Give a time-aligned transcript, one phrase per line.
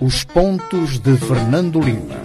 [0.00, 2.16] Os pontos de Fernando Lima.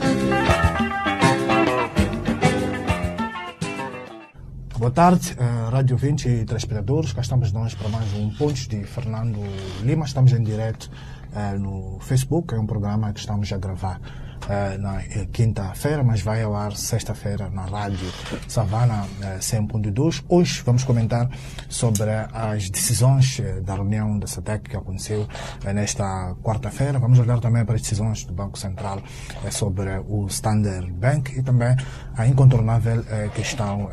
[4.77, 7.13] Boa tarde, uh, Rádio 20 e telespectadores.
[7.13, 9.39] Cá estamos nós para mais um Pontos de Fernando
[9.83, 10.05] Lima.
[10.05, 10.89] Estamos em direto
[11.33, 12.53] uh, no Facebook.
[12.55, 14.01] É um programa que estamos a gravar
[14.45, 15.01] uh, na
[15.31, 18.11] quinta-feira, mas vai ao ar sexta-feira na Rádio
[18.47, 20.23] Savana uh, 100.2.
[20.27, 21.29] Hoje vamos comentar
[21.69, 25.27] sobre as decisões da reunião da SATEC que aconteceu
[25.73, 26.99] nesta quarta-feira.
[26.99, 29.01] Vamos olhar também para as decisões do Banco Central
[29.49, 31.75] sobre o Standard Bank e também
[32.15, 33.89] a incontornável questão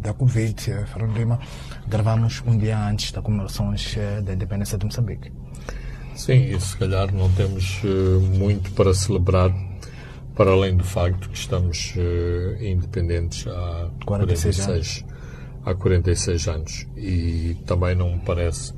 [0.00, 0.54] da Covid.
[0.86, 1.38] Fernando Lima,
[1.86, 5.32] gravamos um dia antes das comemorações da independência de Moçambique.
[6.16, 9.54] Sim, e se calhar não temos uh, muito para celebrar,
[10.34, 15.04] para além do facto que estamos uh, independentes há 46, 46
[15.66, 16.86] há 46 anos.
[16.96, 18.72] E também não me parece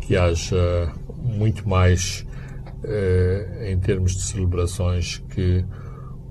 [0.00, 2.26] que haja muito mais
[2.82, 5.64] uh, em termos de celebrações que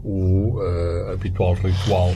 [0.03, 0.59] o
[1.13, 2.13] habitual ritual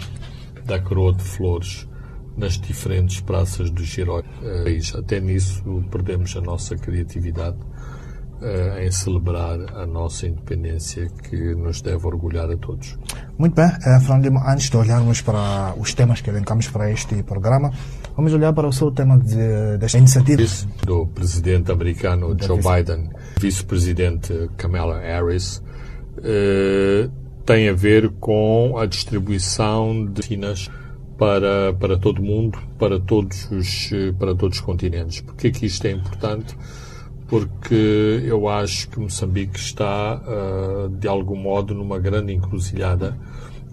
[0.66, 1.88] da coroa de flores
[2.36, 4.24] nas diferentes praças do Girói.
[4.98, 7.58] até nisso perdemos a nossa criatividade
[8.46, 12.98] uh, em celebrar a nossa independência que nos deve orgulhar a todos.
[13.38, 17.72] Muito bem, uh, Fernando antes de olharmos para os temas que elencamos para este programa,
[18.16, 20.44] vamos olhar para o seu tema de, desta iniciativa.
[20.86, 25.58] Do presidente americano Joe Biden, vice-presidente Kamala Harris,
[26.20, 27.12] uh,
[27.46, 30.70] tem a ver com a distribuição de vacinas
[31.18, 35.22] para, para todo o mundo, para todos os, para todos os continentes.
[35.22, 36.56] Porque que isto é importante?
[37.28, 43.18] Porque eu acho que Moçambique está, uh, de algum modo, numa grande encruzilhada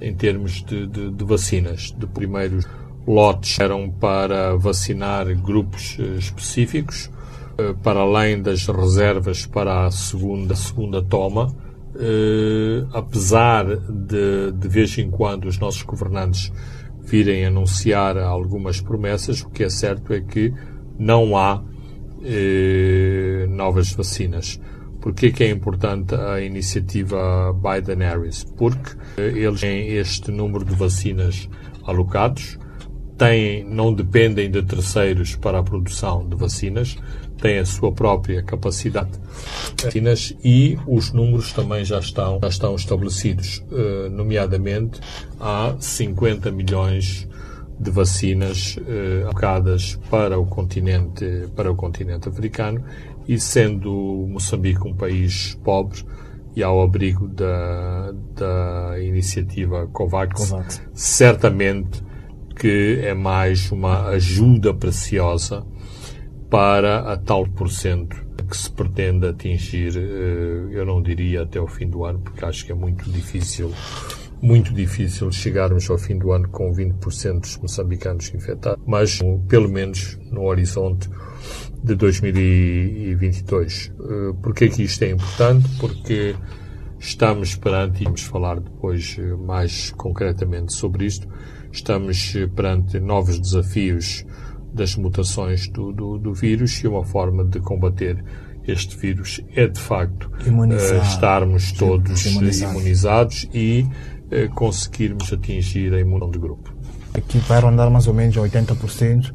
[0.00, 1.95] em termos de, de, de, vacinas.
[1.97, 2.67] De primeiros
[3.06, 7.11] lotes eram para vacinar grupos uh, específicos,
[7.58, 11.55] uh, para além das reservas para a segunda, segunda toma.
[12.95, 16.50] apesar de, de vez em quando, os nossos governantes
[17.02, 20.55] virem anunciar algumas promessas, o que é certo é que
[20.98, 21.63] não há
[22.24, 24.60] eh, novas vacinas.
[25.00, 28.44] Por que é importante a iniciativa Biden-Harris?
[28.56, 31.48] Porque eh, eles têm este número de vacinas
[31.84, 32.58] alocados,
[33.18, 36.96] têm, não dependem de terceiros para a produção de vacinas,
[37.40, 39.10] têm a sua própria capacidade
[39.77, 45.00] de vacinas e os números também já estão, já estão estabelecidos, eh, nomeadamente
[45.40, 47.28] há 50 milhões
[47.83, 52.85] de vacinas eh, alocadas para o continente para o continente africano
[53.29, 56.05] e sendo Moçambique um país pobre
[56.55, 62.03] e ao abrigo da, da iniciativa COVAX, COVAX, certamente
[62.55, 65.64] que é mais uma ajuda preciosa
[66.51, 71.89] para a tal porcento que se pretende atingir, eh, eu não diria até o fim
[71.89, 73.73] do ano, porque acho que é muito difícil
[74.42, 80.19] muito difícil chegarmos ao fim do ano com 20% dos moçambicanos infectados, mas pelo menos
[80.33, 81.08] no horizonte
[81.83, 83.92] de 2022.
[83.98, 85.69] Eh, Porquê que isto é importante?
[85.79, 86.35] Porque
[86.98, 91.29] estamos perante, e vamos falar depois eh, mais concretamente sobre isto,
[91.70, 94.27] estamos eh, perante novos desafios
[94.75, 98.25] das mutações do, do, do vírus e uma forma de combater
[98.67, 104.11] este vírus é de facto uh, estarmos todos imunizados e eh,
[104.55, 106.73] conseguirmos atingir a imunidade de grupo.
[107.15, 109.33] Aqui vai rondar mais ou menos 80%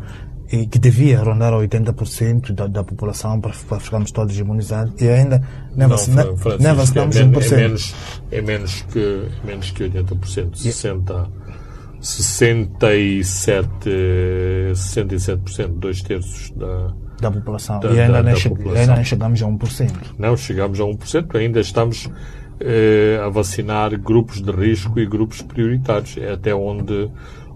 [0.52, 5.42] e que devia rondar 80% da, da população para, para, ficarmos todos imunizados e ainda
[5.76, 6.26] nem, vacina,
[6.60, 7.52] nem vacinamos é, 1%.
[7.52, 7.96] É menos,
[8.32, 11.28] é menos, que, menos que 80%, 60%.
[12.00, 13.68] 67,
[14.72, 17.80] 67%, dois terços da, da população.
[17.80, 18.82] Da, e ainda, da, nem, da população.
[18.82, 19.92] ainda nem chegamos a 1%.
[20.18, 22.10] Não, chegamos a 1%, ainda estamos
[22.60, 26.18] eh, a vacinar grupos de risco e grupos prioritários.
[26.18, 27.10] É até onde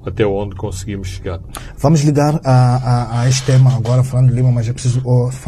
[0.06, 1.40] até onde conseguimos chegar.
[1.78, 5.02] Vamos ligar a, a, a este tema agora, falando Lima, mas é preciso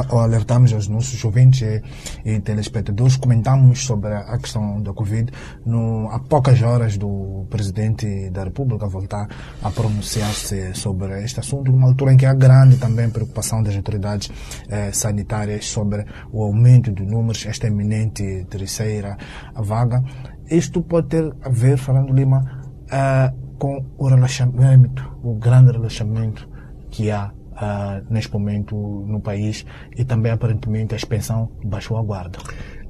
[0.10, 1.82] alertarmos aos nossos ouvintes e,
[2.26, 3.18] e, telespectadores.
[3.18, 5.32] Comentamos sobre a questão da Covid
[5.66, 9.28] no, há poucas horas do Presidente da República voltar
[9.62, 14.32] a pronunciar-se sobre este assunto, numa altura em que há grande também preocupação das autoridades
[14.70, 19.18] eh, sanitárias sobre o aumento de números, esta eminente terceira
[19.56, 20.04] vaga.
[20.50, 26.46] Isto pode ter a ver, Fernando Lima, uh, com o relaxamento, o grande relaxamento
[26.92, 29.66] que há uh, neste momento no país
[29.96, 32.40] e também aparentemente a expansão baixou a guarda.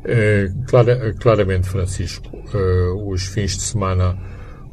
[0.04, 4.18] É, clara, claramente, Francisco, uh, os fins de semana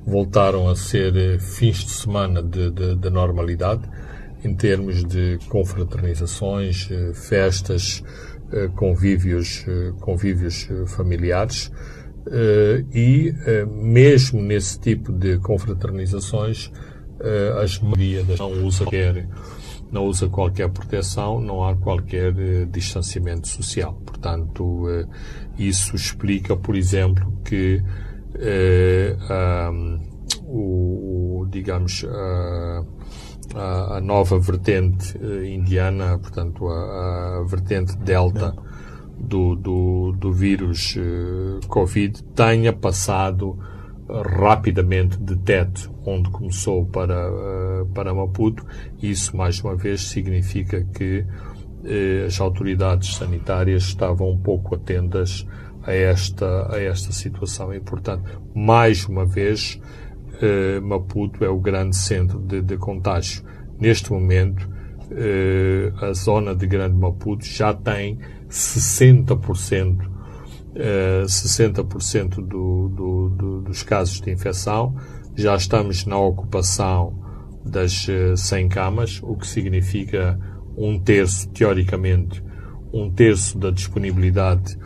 [0.06, 3.82] voltaram a ser fins de semana de, de, de normalidade
[4.42, 8.02] em termos de confraternizações, festas,
[8.74, 9.66] convívios,
[10.00, 11.70] convívios familiares.
[12.92, 13.34] E
[13.66, 16.70] mesmo nesse tipo de confraternizações,
[17.60, 19.28] as maioria não usa qualquer,
[19.90, 22.32] não usa qualquer proteção, não há qualquer
[22.66, 23.94] distanciamento social.
[24.06, 24.86] Portanto,
[25.58, 27.82] isso explica, por exemplo, que
[29.72, 30.00] um,
[30.46, 32.84] o, digamos, a,
[33.54, 38.54] a, nova vertente indiana, portanto, a, a vertente delta
[39.20, 43.58] do, do, do vírus uh, Covid, tenha passado
[44.08, 48.64] rapidamente de teto onde começou para, uh, para Maputo.
[49.02, 51.24] Isso, mais uma vez, significa que
[52.26, 55.46] as autoridades sanitárias estavam um pouco atentas
[55.82, 57.72] a esta, a esta situação.
[57.72, 59.80] E, portanto, mais uma vez,
[60.40, 63.44] eh, Maputo é o grande centro de, de contágio.
[63.78, 64.68] Neste momento,
[65.10, 68.18] eh, a zona de Grande Maputo já tem
[68.50, 70.10] 60%,
[70.74, 74.94] eh, 60% do, do, do, dos casos de infecção.
[75.36, 77.18] Já estamos na ocupação
[77.64, 78.06] das
[78.36, 80.38] 100 eh, camas, o que significa
[80.76, 82.42] um terço, teoricamente,
[82.92, 84.76] um terço da disponibilidade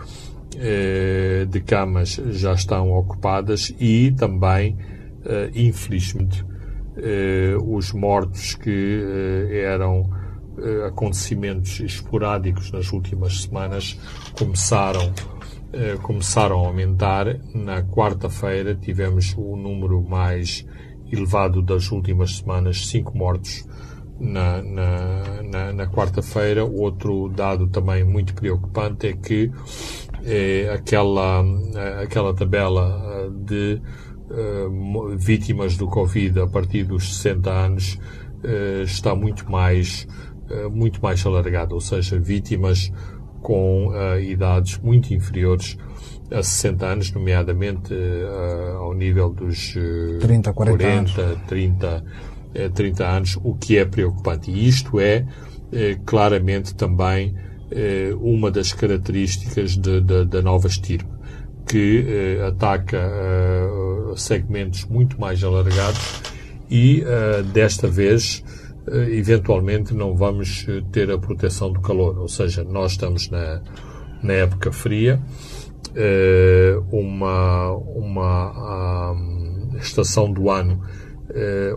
[0.56, 4.76] eh, de camas já estão ocupadas e também,
[5.54, 6.44] infelizmente,
[7.66, 9.02] os mortos que
[9.50, 10.10] eram
[10.86, 13.98] acontecimentos esporádicos nas últimas semanas
[14.38, 15.12] começaram
[16.02, 17.26] começaram a aumentar.
[17.52, 20.64] Na quarta-feira tivemos o número mais
[21.10, 23.66] elevado das últimas semanas, cinco mortos
[24.18, 26.64] na, na, na, na quarta-feira.
[26.64, 29.50] Outro dado também muito preocupante é que
[30.24, 31.44] é aquela,
[32.02, 33.80] aquela tabela eh, de
[35.18, 37.98] vítimas do Covid a partir dos 60 anos
[38.84, 40.06] está muito mais,
[40.72, 42.92] muito mais alargada, ou seja, vítimas
[43.42, 43.92] com
[44.22, 45.76] idades muito inferiores
[46.30, 47.94] a 60 anos, nomeadamente
[48.78, 49.74] ao nível dos
[50.20, 51.42] 30, 40 40, anos.
[51.46, 52.04] 30,
[52.72, 54.50] 30 anos, o que é preocupante.
[54.50, 55.26] E isto é
[56.06, 57.34] claramente também
[57.70, 61.10] eh, uma das características de, de, da nova estirpe,
[61.66, 66.22] que eh, ataca eh, segmentos muito mais alargados
[66.70, 67.04] e,
[67.52, 68.44] desta vez,
[68.86, 73.62] eventualmente não vamos ter a proteção do calor, ou seja, nós estamos na,
[74.22, 75.20] na época fria,
[76.90, 79.16] uma, uma
[79.78, 80.80] estação do ano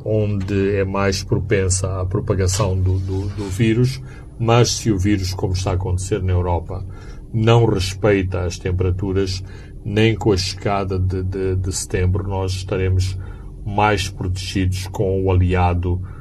[0.04, 4.02] onde é mais propensa à propagação do, do, do vírus,
[4.40, 6.86] mas se o vírus, como está a acontecer na Europa,
[7.34, 9.44] não respeita as temperaturas,
[9.84, 13.18] nem com a chegada de, de, de setembro nós estaremos
[13.66, 16.17] mais protegidos com o aliado eh,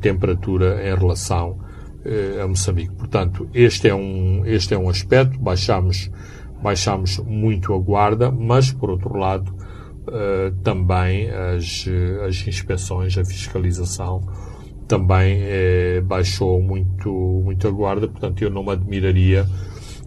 [0.00, 1.58] temperatura em relação
[2.04, 2.94] eh, a Moçambique.
[2.94, 6.10] Portanto, este é um, este é um aspecto, baixamos,
[6.62, 9.52] baixamos muito a guarda, mas, por outro lado,
[10.10, 11.86] eh, também as,
[12.26, 14.22] as inspeções, a fiscalização
[14.86, 17.10] também eh, baixou muito,
[17.44, 19.46] muito a guarda, portanto eu não me admiraria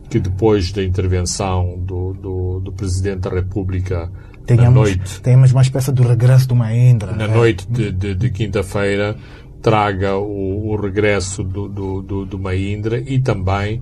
[0.09, 4.11] que depois da intervenção do, do, do Presidente da República
[4.45, 5.21] tenhamos, na noite...
[5.21, 7.11] Tenhamos uma espécie do regresso do Maindra.
[7.13, 7.27] Na é?
[7.27, 9.15] noite de, de, de quinta-feira
[9.61, 13.79] traga o, o regresso do, do, do, do Maindra e também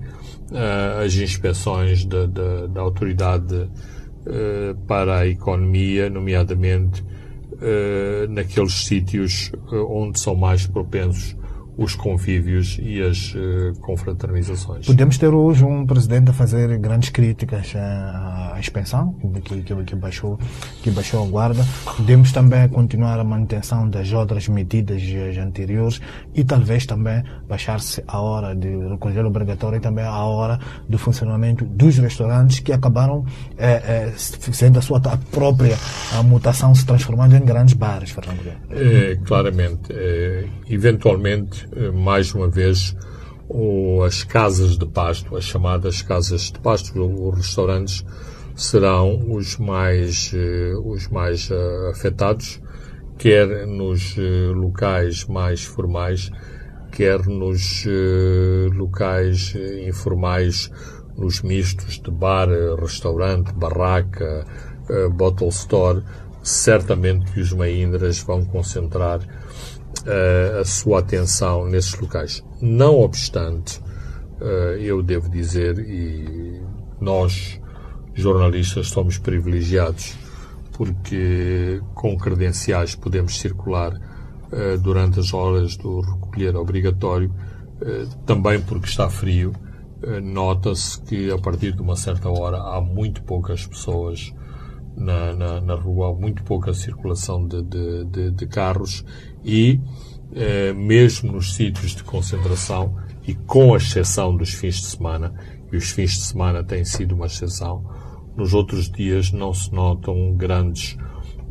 [0.50, 9.50] uh, as inspeções da, da, da autoridade uh, para a economia, nomeadamente uh, naqueles sítios
[9.72, 11.36] onde são mais propensos
[11.80, 14.84] os convívios e as uh, confraternizações.
[14.84, 19.96] Podemos ter hoje um presidente a fazer grandes críticas à, à expansão, que, que, que,
[19.96, 20.38] baixou,
[20.82, 21.64] que baixou a guarda.
[21.96, 25.02] Podemos também continuar a manutenção das outras medidas
[25.38, 26.02] anteriores
[26.34, 31.64] e talvez também baixar-se a hora de recolher obrigatório e também a hora do funcionamento
[31.64, 33.24] dos restaurantes que acabaram
[33.56, 35.78] é, é, sendo a sua própria
[36.12, 38.52] a mutação se transformando em grandes bares, Fernando.
[38.68, 39.90] É, claramente.
[40.68, 42.96] eventualmente eh, mais uma vez,
[44.06, 48.04] as casas de pasto, as chamadas casas de pasto, os restaurantes,
[48.54, 52.60] serão os mais, eh, os mais eh, afetados,
[53.18, 54.16] quer nos
[54.54, 56.30] locais mais formais,
[56.92, 57.84] quer nos
[58.74, 59.54] locais
[59.86, 60.70] informais,
[61.16, 62.48] nos mistos de bar,
[62.78, 64.44] restaurante, barraca,
[65.12, 66.02] bottle store,
[66.42, 69.20] certamente que os maindras vão concentrar
[70.02, 72.44] uh, a sua atenção nesses locais.
[72.60, 73.80] Não obstante,
[74.40, 76.60] uh, eu devo dizer, e
[77.00, 77.60] nós,
[78.14, 80.16] jornalistas, somos privilegiados
[80.72, 87.32] porque com credenciais podemos circular uh, durante as horas do recolher obrigatório,
[88.26, 89.54] também porque está frio
[90.22, 94.34] nota-se que a partir de uma certa hora há muito poucas pessoas
[95.00, 99.04] na, na, na rua, há muito pouca circulação de, de, de, de carros
[99.44, 99.80] e
[100.32, 102.94] eh, mesmo nos sítios de concentração
[103.26, 105.34] e com exceção dos fins de semana,
[105.72, 107.84] e os fins de semana têm sido uma exceção,
[108.36, 110.96] nos outros dias não se notam grandes,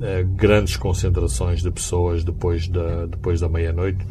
[0.01, 4.06] eh, grandes concentrações de pessoas depois da, depois da meia-noite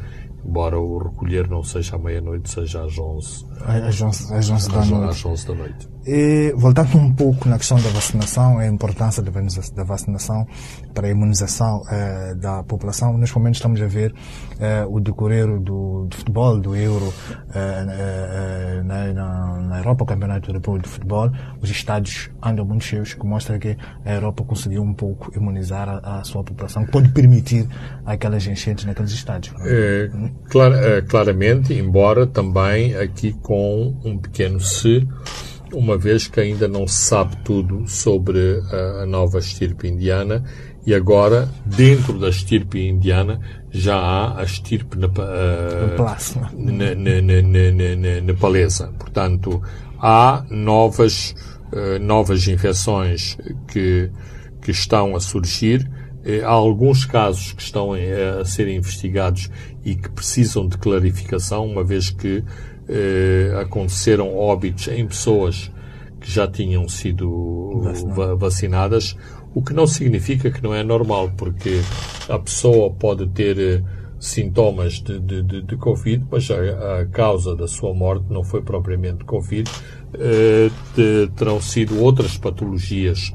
[0.45, 4.85] embora o recolher não seja à meia-noite, seja às 11, às 11, às 11 da
[4.85, 5.11] noite.
[5.11, 5.89] Às 11 da noite.
[6.07, 10.47] E, voltando um pouco na questão da vacinação, a importância da vacinação
[10.95, 14.15] para a imunização eh, da população, neste momento estamos a ver
[14.59, 17.13] eh, o decorrer do, do, futebol, do Euro
[17.55, 23.15] eh, eh na, na, Europa, o Campeonato Europeu de Futebol, os estádios andam muito cheios,
[23.15, 27.09] que mostra que a Europa conseguiu um pouco imunizar a, a sua população, que pode
[27.11, 27.69] permitir
[28.07, 29.55] aquelas enchentes naqueles estádios.
[29.61, 30.11] É,
[30.49, 35.07] clar, é, claramente, embora também aqui com um pequeno se,
[35.73, 40.45] uma vez que ainda não se sabe tudo sobre a, a nova estirpe indiana
[40.89, 44.97] e agora, dentro da estirpe indiana, já há a estirpe
[48.23, 48.91] nepalesa.
[48.99, 49.63] Portanto,
[49.99, 51.35] há novas,
[51.73, 53.37] uh, novas infecções
[53.71, 54.11] que,
[54.63, 55.91] que estão a surgir.
[56.25, 59.51] Eh, há alguns casos que estão a ser investigados
[59.85, 62.43] e que precisam de clarificação, uma vez que
[62.89, 65.71] eh, aconteceram óbitos em pessoas
[66.21, 68.37] que já tinham sido Vacinado.
[68.37, 69.17] vacinadas,
[69.55, 71.81] o que não significa que não é normal, porque
[72.29, 73.83] a pessoa pode ter eh,
[74.19, 78.63] sintomas de, de, de, de Covid, mas a, a, causa da sua morte não foi
[78.63, 79.71] propriamente Covid,
[80.15, 83.33] eh, de, terão sido outras patologias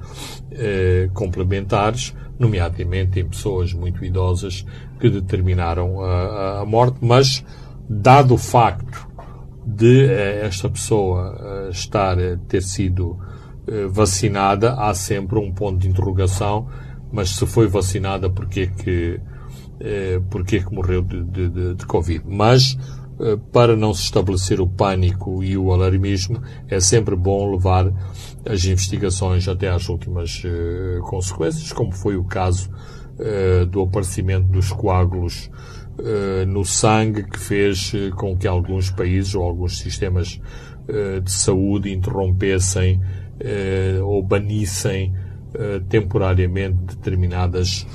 [0.51, 4.65] eh, complementares, nomeadamente em pessoas muito idosas
[4.99, 7.43] que determinaram a, a morte, mas
[7.89, 9.07] dado o facto
[9.65, 13.17] de eh, esta pessoa eh, estar, eh, ter sido
[13.89, 16.67] vacinada, há sempre um ponto de interrogação,
[17.13, 19.21] mas se foi vacinada, porquê que,
[20.29, 22.25] porquê que morreu de, de, de Covid?
[22.27, 22.77] Mas,
[23.53, 27.89] para não se estabelecer o pânico e o alarmismo, é sempre bom levar
[28.45, 30.43] as investigações até às últimas
[31.03, 32.69] consequências, como foi o caso
[33.71, 35.49] do aparecimento dos coágulos
[36.47, 40.41] no sangue que fez uh, com que alguns países ou alguns sistemas
[40.87, 42.99] uh, de saúde interrompessem
[44.05, 45.13] ou banissem
[45.89, 47.85] temporariamente determinadas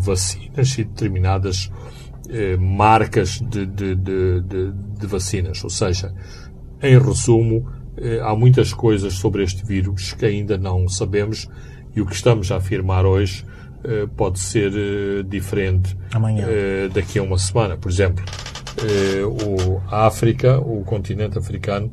[0.00, 1.70] vacinas e determinadas
[2.58, 5.64] marcas de, de, de, de, vacinas.
[5.64, 6.12] Ou seja,
[6.82, 7.70] em resumo,
[8.22, 11.48] há muitas coisas sobre este vírus que ainda não sabemos
[11.94, 13.59] e o que estamos a afirmar hoje eh,
[14.16, 16.46] pode ser eh, diferente Amanhã.
[16.48, 17.76] Eh, daqui a uma semana.
[17.76, 18.24] Por exemplo,
[19.26, 21.90] o, a África, o continente africano,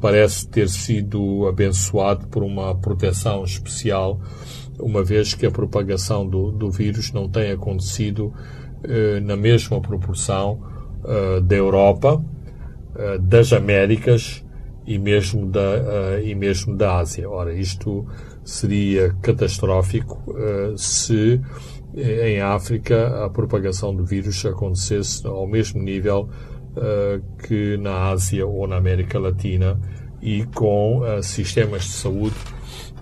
[0.00, 4.20] parece ter sido abençoado por uma proteção especial,
[4.78, 8.32] uma vez que a propagação do, do vírus não tem acontecido
[9.24, 10.60] na mesma proporção
[11.42, 12.22] da Europa,
[13.20, 14.44] das Américas
[14.86, 17.28] e mesmo da, e mesmo da Ásia.
[17.28, 18.06] Ora, isto
[18.46, 21.40] seria catastrófico uh, se
[21.96, 26.30] eh, em África a propagação do vírus acontecesse ao mesmo nível
[26.76, 29.78] uh, que na Ásia ou na América Latina
[30.22, 32.36] e com uh, sistemas de saúde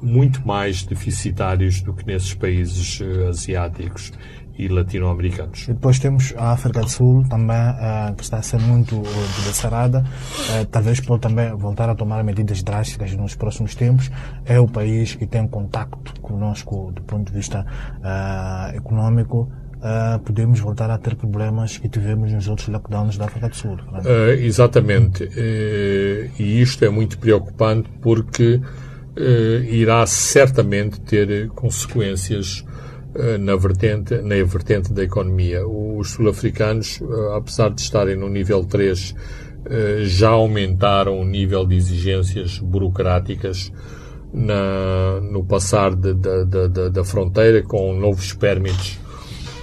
[0.00, 4.12] muito mais deficitários do que nesses países asiáticos
[4.56, 5.66] e latino-americanos.
[5.66, 10.66] Depois temos a África do Sul também, uh, que está a ser muito uh, uh,
[10.70, 14.10] talvez por também voltar a tomar medidas drásticas nos próximos tempos.
[14.44, 17.66] É o país que tem contacto conosco do ponto de vista
[17.98, 19.50] uh, econômico.
[19.76, 23.74] Uh, podemos voltar a ter problemas que tivemos nos outros lockdowns da África do Sul.
[23.74, 25.28] Uh, exatamente.
[26.38, 28.60] e isto é muito preocupante porque
[29.70, 32.73] irá certamente ter consequências eh,
[33.38, 35.66] na vertente, na vertente da economia.
[35.66, 39.14] Os sul-africanos, eh, apesar de estarem no nível 3,
[39.66, 43.72] eh, já aumentaram o nível de exigências burocráticas
[44.32, 48.98] na, no passar de, de, de, da fronteira com novos permits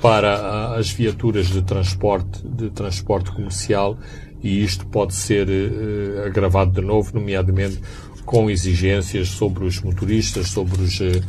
[0.02, 3.98] para as viaturas de transporte, de transporte comercial
[4.42, 7.80] e isto pode ser uh, agravado de novo, nomeadamente
[8.26, 11.22] com exigências sobre os motoristas, sobre os uh,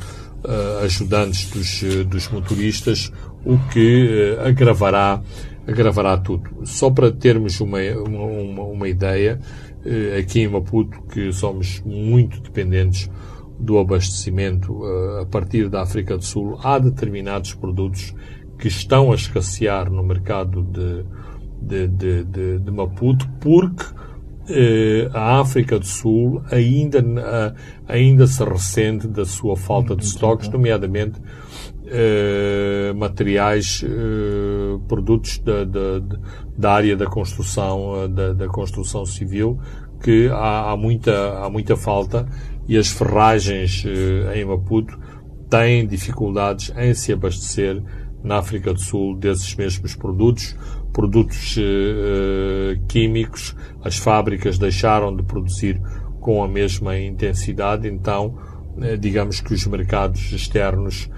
[0.85, 3.13] ajudantes dos, uh, dos motoristas,
[3.45, 5.23] o que uh, agravará,
[5.67, 6.51] agravará tudo.
[6.65, 9.41] Só para termos uma, uma, uma ideia,
[10.17, 13.11] aqui em Maputo, que somos muito dependentes
[13.59, 14.85] do abastecimento
[15.21, 18.15] a partir da África do Sul, há determinados produtos
[18.63, 21.05] que estão a escassear no mercado de,
[21.61, 24.12] de, de, de, de Maputo porque eh,
[25.13, 27.03] a África do Sul ainda,
[27.87, 31.21] ainda se ressente da sua falta de estoques, nomeadamente
[31.87, 36.01] eh, materiais, eh, produtos da, da,
[36.57, 39.59] da, área da construção, da, da construção civil,
[40.03, 42.27] que há, há, muita, há muita falta
[42.67, 43.85] e as ferragens
[44.35, 44.99] em Maputo
[45.51, 47.83] têm dificuldades em se abastecer
[48.23, 50.57] na África do Sul desses mesmos produtos,
[50.93, 55.81] produtos uh, químicos, as fábricas deixaram de produzir
[56.21, 58.39] com a mesma intensidade, então
[58.77, 61.11] uh, digamos que os mercados externos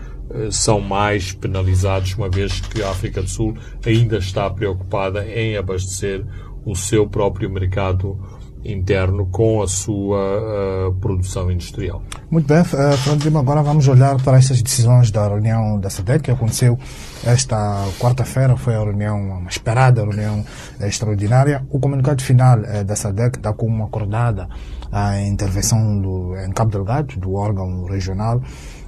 [0.51, 3.55] são mais penalizados, uma vez que a África do Sul
[3.85, 6.25] ainda está preocupada em abastecer
[6.65, 8.19] o seu próprio mercado
[8.65, 12.03] interno com a sua uh, produção industrial.
[12.31, 16.25] Muito bem, uh, Fernando Lima, agora vamos olhar para estas decisões da reunião da SADEC
[16.25, 16.79] que aconteceu
[17.27, 20.45] esta quarta-feira, foi a reunião, uma esperada reunião
[20.81, 21.65] extraordinária.
[21.71, 24.49] O comunicado final uh, da SADEC dá como acordada
[24.93, 28.41] a intervenção do, em Cabo Delgado, do órgão regional,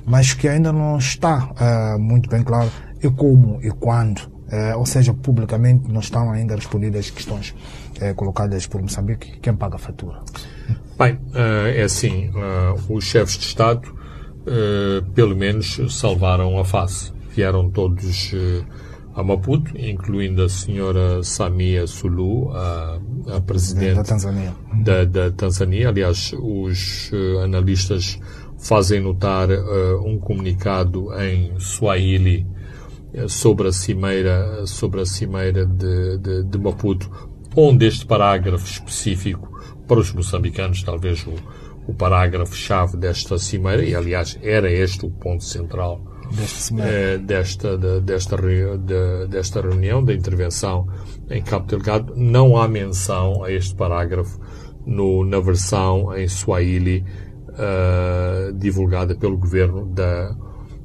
[0.04, 1.50] mas que ainda não está
[1.98, 2.70] muito bem claro
[3.02, 4.20] e como e quando,
[4.76, 7.56] ou seja, publicamente não estão ainda respondidas as questões
[8.00, 10.20] é, colocadas por Moçambique, quem paga a fatura?
[10.96, 11.18] Bem,
[11.74, 12.30] é assim,
[12.88, 13.92] os chefes de Estado,
[15.12, 17.15] pelo menos, salvaram a face.
[17.36, 18.32] Vieram todos
[19.14, 22.98] a Maputo, incluindo a senhora Samia Sulu, a,
[23.36, 24.54] a presidente da Tanzânia.
[24.82, 25.88] Da, da Tanzânia.
[25.90, 27.10] Aliás, os
[27.44, 28.18] analistas
[28.58, 29.48] fazem notar
[30.02, 32.46] um comunicado em Swahili
[33.28, 37.10] sobre a cimeira, sobre a cimeira de, de, de Maputo,
[37.54, 41.34] onde este parágrafo específico para os moçambicanos, talvez o,
[41.86, 46.15] o parágrafo-chave desta cimeira, e aliás era este o ponto central eh,
[47.22, 50.86] desta, de, desta, de, desta reunião, da intervenção
[51.30, 54.40] em Cabo Delgado, não há menção a este parágrafo
[54.86, 57.04] no, na versão em Swahili
[57.50, 60.36] uh, divulgada pelo governo da,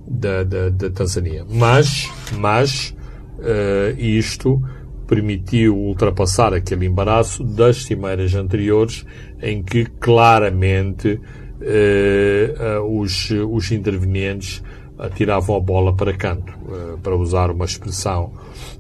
[0.07, 1.45] da, da, da Tanzânia.
[1.49, 2.95] Mas, mas
[3.39, 4.61] uh, isto
[5.07, 9.05] permitiu ultrapassar aquele embaraço das cimeiras anteriores,
[9.41, 11.19] em que claramente
[11.63, 14.63] eh, os, os intervenientes
[15.01, 18.31] atiravam a bola para canto, eh, para usar uma expressão,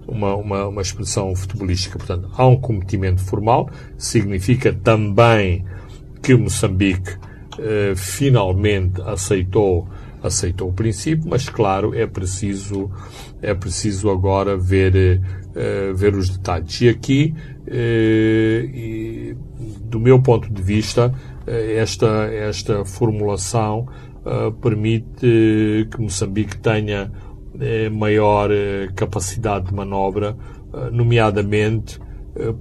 [0.07, 1.97] uma, uma, uma expressão futebolística.
[1.97, 5.65] Portanto, há um cometimento formal, significa também
[6.21, 7.17] que Moçambique
[7.57, 9.87] eh, finalmente aceitou
[10.23, 12.91] aceitou o princípio, mas claro, é preciso,
[13.41, 16.79] é preciso agora ver, uh, ver os detalhes.
[16.79, 17.33] E aqui,
[19.85, 21.11] do meu ponto de vista,
[21.47, 23.87] esta, esta formulação
[24.61, 27.11] permite que Moçambique tenha
[27.91, 28.49] maior
[28.95, 30.35] capacidade de manobra,
[30.91, 31.99] nomeadamente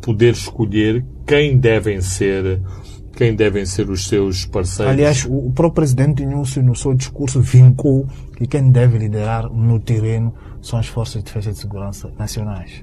[0.01, 2.61] poder escolher quem devem ser
[3.21, 4.95] quem devem ser os seus parceiros.
[4.95, 10.33] Aliás, o próprio presidente Inúcio, no seu discurso, vincou que quem deve liderar no terreno
[10.63, 12.83] são as forças de defesa e de segurança nacionais.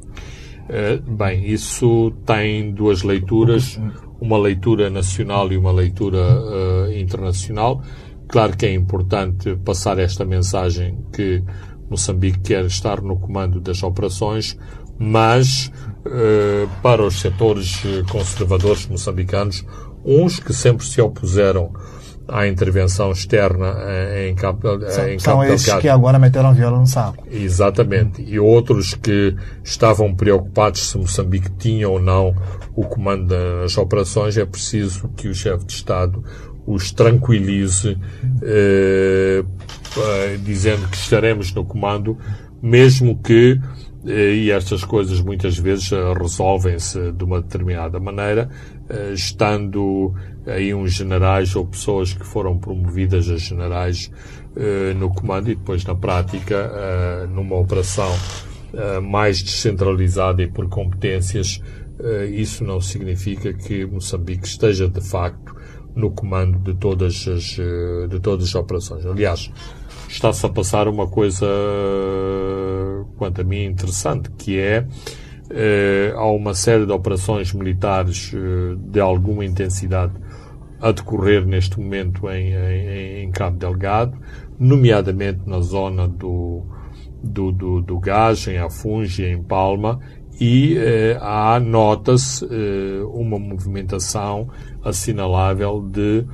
[1.08, 3.80] Bem, isso tem duas leituras,
[4.20, 7.82] uma leitura nacional e uma leitura uh, internacional.
[8.28, 11.44] Claro que é importante passar esta mensagem que
[11.90, 14.58] Moçambique quer estar no comando das operações,
[15.00, 15.72] mas
[16.06, 19.66] uh, para os setores conservadores moçambicanos
[20.04, 21.72] uns que sempre se opuseram
[22.28, 23.74] à intervenção externa
[24.28, 27.26] em Cabo, são, em Cabo são esses que agora meteram viola no saco.
[27.32, 28.22] Exatamente.
[28.22, 32.36] E outros que estavam preocupados se Moçambique tinha ou não
[32.76, 34.38] o comando das operações.
[34.38, 36.24] É preciso que o chefe de Estado
[36.68, 37.98] os tranquilize,
[38.44, 39.44] eh,
[39.98, 42.18] eh, dizendo que estaremos no comando,
[42.62, 43.60] mesmo que
[44.08, 48.50] eh, e estas coisas muitas vezes eh, resolvem-se de uma determinada maneira,
[48.90, 50.14] eh, estando
[50.46, 54.10] aí uns generais ou pessoas que foram promovidas a generais
[54.96, 58.10] no comando e depois na prática, numa operação
[59.04, 61.62] mais descentralizada e por competências,
[62.32, 65.56] isso não significa que Moçambique esteja de facto
[65.98, 67.44] no comando de todas as,
[68.10, 69.06] de todas as operações.
[69.06, 69.52] Aliás,
[70.08, 71.46] está-se a passar uma coisa,
[73.18, 74.86] quanto a mim, interessante, que é
[75.50, 80.14] eh, há uma série de operações militares eh, de alguma intensidade
[80.80, 84.18] a decorrer neste momento em, em, em Cabo Delgado,
[84.60, 86.64] nomeadamente na zona do,
[87.24, 90.00] do, do, do gás, em Afungi, em Palma,
[90.40, 94.50] e eh, há, nota-se, eh, uma movimentação
[94.88, 96.26] assinalável de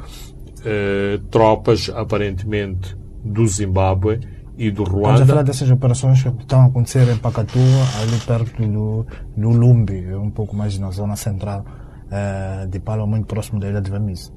[0.65, 4.19] eh, tropas aparentemente do Zimbábue
[4.57, 5.13] e do Ruanda.
[5.13, 7.61] Estamos a falar dessas operações que estão a acontecer em Pacatua,
[8.01, 11.65] ali perto do, do Lumbi, um pouco mais na zona central
[12.05, 14.31] uh, de Palma, muito próximo da ilha de Vamiz.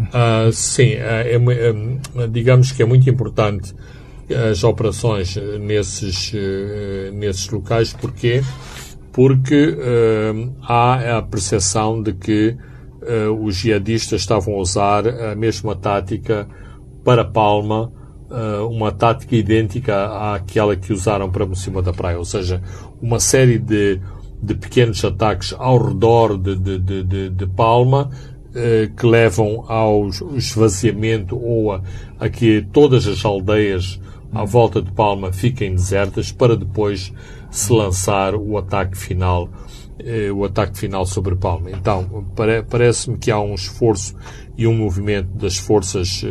[0.00, 3.74] Uh, sim, é, é, digamos que é muito importante
[4.50, 6.32] as operações nesses,
[7.12, 7.92] nesses locais.
[7.92, 8.42] Porquê?
[9.12, 9.76] Porque
[10.62, 12.56] há a percepção de que
[13.40, 16.46] os jihadistas estavam a usar a mesma tática
[17.02, 17.90] para Palma
[18.30, 22.62] uh, uma tática idêntica àquela que usaram para cima da praia, ou seja,
[23.02, 24.00] uma série de,
[24.42, 31.36] de pequenos ataques ao redor de, de, de, de Palma uh, que levam ao esvaziamento
[31.36, 31.82] ou a,
[32.18, 34.00] a que todas as aldeias
[34.32, 37.12] à volta de Palma fiquem desertas para depois
[37.50, 39.48] se lançar o ataque final
[40.00, 41.70] uh, o ataque final sobre Palma.
[41.70, 42.26] Então,
[42.68, 44.14] parece-me que há um esforço
[44.56, 46.24] e um movimento das forças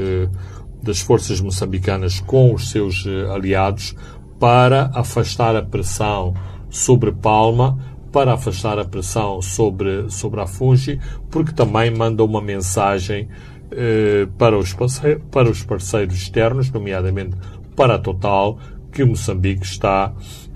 [0.82, 3.96] das forças moçambicanas com os seus eh, aliados
[4.40, 6.34] para afastar a pressão
[6.70, 7.78] sobre Palma,
[8.12, 13.28] para afastar a pressão sobre, sobre a Fungi, porque também manda uma mensagem
[13.72, 17.36] eh, para, os parceiros, para os parceiros externos, nomeadamente
[17.76, 18.58] para a Total,
[18.92, 20.14] que Moçambique está,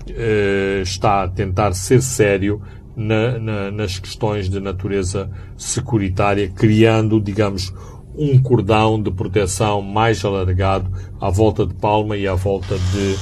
[0.08, 2.62] eh, está a tentar ser sério
[2.96, 7.72] na, na, nas questões de natureza securitária, criando, digamos,
[8.16, 13.16] um cordão de proteção mais alargado à volta de Palma e à volta de,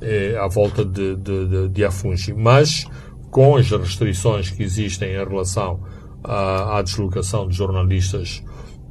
[0.00, 2.32] eh, à volta de, de, de, de Afungi.
[2.32, 2.86] Mas,
[3.30, 5.80] com as restrições que existem em relação
[6.24, 8.42] à, à deslocação de jornalistas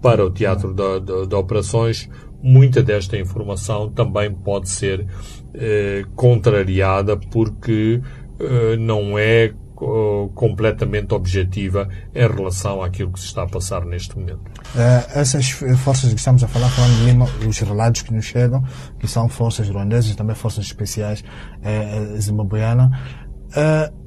[0.02, 2.08] para o teatro de, de, de, operações,
[2.42, 5.08] muita desta informação também pode ser
[5.56, 8.00] eh, contrariada porque
[8.40, 9.54] eh, não é
[10.34, 14.42] completamente objetiva em relação àquilo que se está a passar neste momento.
[14.76, 18.64] Uh, essas forças que estamos a falar, falando de Lima, os relatos que nos chegam,
[19.00, 22.90] que são forças ruandesas, também forças especiais uh, zimbabueanas,
[23.52, 24.07] uh,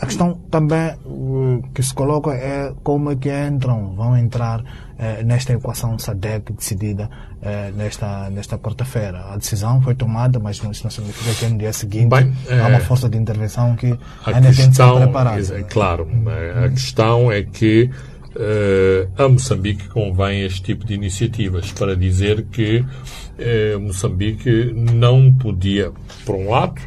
[0.00, 0.94] a questão também
[1.74, 4.62] que se coloca é como é que entram, vão entrar
[4.96, 7.10] eh, nesta equação SADEC decidida
[7.42, 9.32] eh, nesta, nesta quarta-feira.
[9.32, 12.80] A decisão foi tomada, mas isso não significa que no dia seguinte Bem, há uma
[12.80, 13.86] força de intervenção que
[14.24, 15.62] ainda tem de ser preparada.
[15.64, 16.08] Claro,
[16.64, 17.90] a questão é que
[18.36, 25.90] Uh, a Moçambique convém este tipo de iniciativas para dizer que uh, Moçambique não podia,
[26.24, 26.80] por um lado,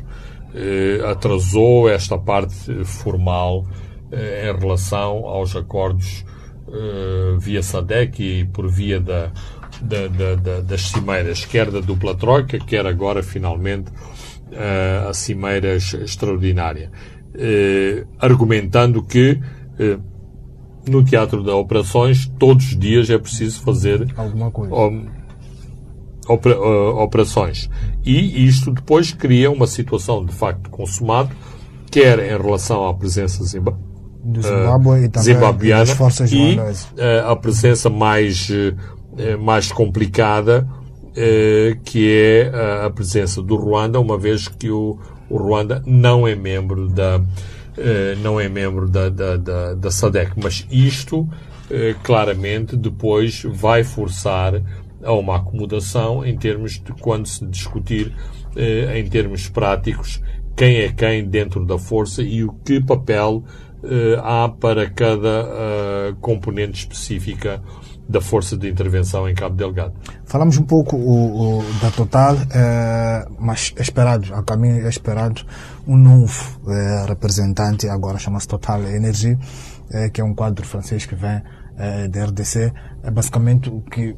[1.10, 3.66] atrasou esta parte formal
[4.12, 6.26] em relação aos acordos
[7.40, 9.32] via SADEC e por via da,
[9.82, 13.92] da, da, da, das cimeiras, quer da dupla troika, quer agora, finalmente,
[15.08, 16.92] a cimeira extraordinária,
[18.20, 19.40] argumentando que
[20.88, 24.74] no teatro de operações, todos os dias é preciso fazer alguma coisa.
[26.28, 27.70] Opera, operações.
[28.06, 31.32] E isto depois cria uma situação de facto consumado,
[31.90, 33.78] quer em relação à presença zimba,
[34.24, 35.92] do Zimbábue uh, e zimbabuiana
[36.32, 40.68] e uh, a presença mais, uh, mais complicada,
[41.84, 44.98] que é a presença do Ruanda, uma vez que o,
[45.30, 47.20] o Ruanda não é membro da,
[47.78, 50.34] eh, não é membro da, da, da, da SADEC.
[50.36, 51.28] Mas isto,
[51.70, 54.62] eh, claramente, depois vai forçar
[55.04, 58.14] a uma acomodação em termos de quando se discutir
[58.56, 60.22] eh, em termos práticos
[60.56, 63.44] quem é quem dentro da força e o que papel
[64.22, 67.60] há para cada componente específica
[68.12, 69.94] da Força de Intervenção em Cabo Delgado.
[70.26, 75.42] Falamos um pouco o, o, da Total, eh, mas é esperado, a caminho é esperado
[75.88, 79.38] um novo eh, representante, agora chama-se Total Energy,
[79.92, 81.42] eh, que é um quadro francês que vem
[82.12, 82.72] da RDC.
[83.02, 84.16] É basicamente o que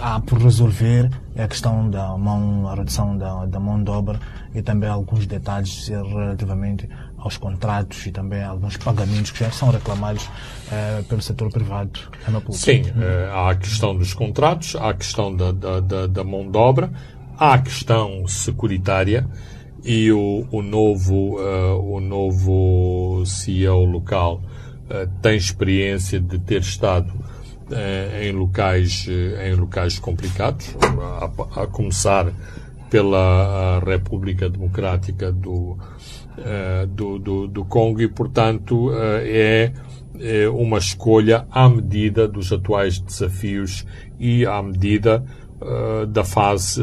[0.00, 4.18] há por resolver a questão da mão, a redução da, da mão de obra
[4.54, 10.24] e também alguns detalhes relativamente aos contratos e também alguns pagamentos que já são reclamados
[10.24, 12.00] uh, pelo setor privado.
[12.50, 16.56] Sim, uh, há a questão dos contratos, há a questão da, da, da, mão de
[16.56, 16.90] obra,
[17.36, 19.26] há a questão securitária
[19.84, 24.42] e o, o novo, uh, o novo CEO local
[25.22, 27.12] tem experiência de ter estado
[28.20, 30.76] em locais, em locais complicados,
[31.54, 32.32] a, a começar
[32.88, 35.78] pela República Democrática do,
[36.38, 39.72] uh, do, do, do, Congo e, portanto, é,
[40.52, 43.86] uma escolha à medida dos atuais desafios
[44.18, 45.24] e à medida
[46.08, 46.82] da, fase,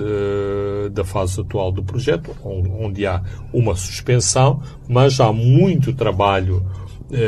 [0.91, 3.21] da fase atual do projeto, onde há
[3.51, 6.65] uma suspensão, mas há muito trabalho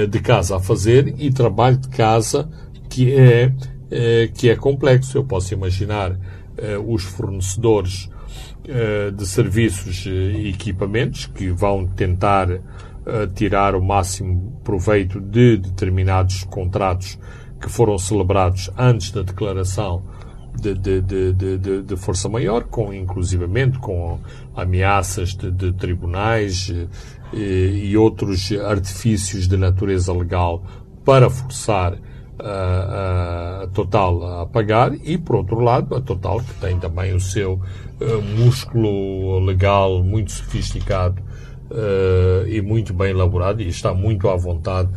[0.10, 2.50] de casa a fazer e trabalho de casa
[2.90, 3.54] que é,
[4.34, 5.18] que é complexo.
[5.18, 6.18] Eu posso imaginar
[6.86, 8.10] os fornecedores
[8.68, 12.48] eh, de serviços e equipamentos que vão tentar
[13.34, 17.18] tirar o máximo proveito de determinados contratos
[17.60, 20.04] que foram celebrados antes da declaração
[20.60, 24.20] de, de, de, de, força maior, com inclusivamente com
[24.56, 26.88] ameaças de, tribunais e,
[27.34, 30.64] eh, e, outros artifícios de natureza legal
[31.06, 31.98] para forçar
[32.40, 37.54] a, Total a pagar e, por outro lado, a Total, que tem também o seu
[37.54, 41.22] uh, músculo legal muito sofisticado
[41.72, 44.90] uh, e muito bem elaborado e está muito à vontade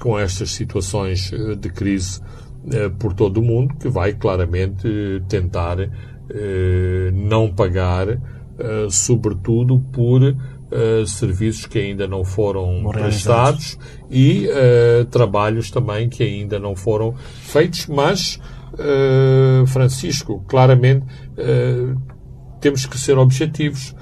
[0.00, 5.76] com estas situações de crise uh, por todo o mundo, que vai claramente tentar
[7.12, 8.18] não pagar,
[8.90, 10.34] sobretudo por
[10.70, 13.78] uh, serviços que ainda não foram prestados
[14.10, 18.40] e uh, trabalhos também que ainda não foram feitos, mas,
[18.74, 21.04] uh, Francisco, claramente
[22.60, 23.94] temos que ser objetivos.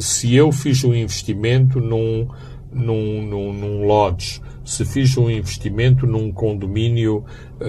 [0.00, 2.28] se eu fiz um investimento num,
[2.70, 7.24] num, num, num lodge, se fiz um investimento num condomínio,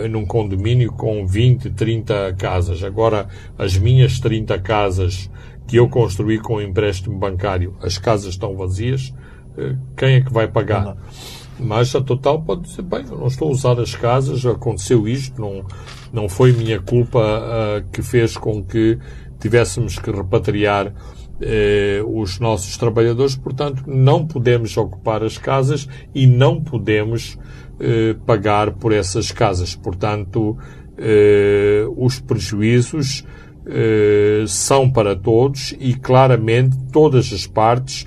[0.09, 2.83] num condomínio com 20, 30 casas.
[2.83, 5.29] Agora, as minhas 30 casas
[5.71, 9.13] que eu construí com o empréstimo bancário, as casas estão vazias,
[9.57, 10.97] eh, quem é que vai pagar?
[11.57, 15.39] Mas a Total pode dizer, bem, eu não estou a usar as casas, aconteceu isto,
[15.39, 15.65] não,
[16.11, 18.99] não foi minha culpa uh, que fez com que
[19.39, 26.61] tivéssemos que repatriar uh, os nossos trabalhadores, portanto, não podemos ocupar as casas e não
[26.61, 27.39] podemos
[28.27, 29.75] pagar por essas casas.
[29.75, 30.55] Portanto,
[31.97, 33.25] os prejuízos
[33.73, 38.05] eh, são para todos e claramente todas as partes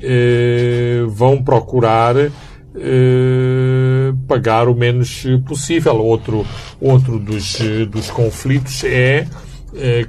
[0.00, 5.98] eh, vão procurar eh, pagar o menos possível.
[5.98, 6.46] Outro,
[6.80, 7.58] outro dos,
[7.90, 9.26] dos conflitos é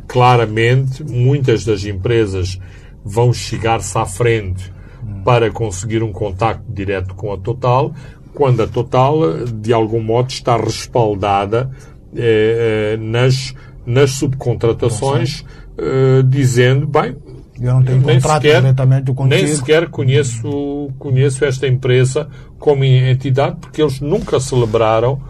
[0.08, 2.58] claramente muitas das empresas
[3.04, 4.72] vão chegar-se à frente
[5.26, 7.94] para conseguir um contacto direto com a Total,
[8.34, 11.72] quando a Total, de algum modo, está respaldada
[13.00, 13.54] nas
[13.86, 15.42] nas subcontratações,
[15.78, 17.16] uh, dizendo, bem,
[17.62, 19.28] eu não tenho nem contrato sequer, diretamente contigo.
[19.28, 25.22] Nem sequer conheço, conheço esta empresa como entidade, porque eles nunca celebraram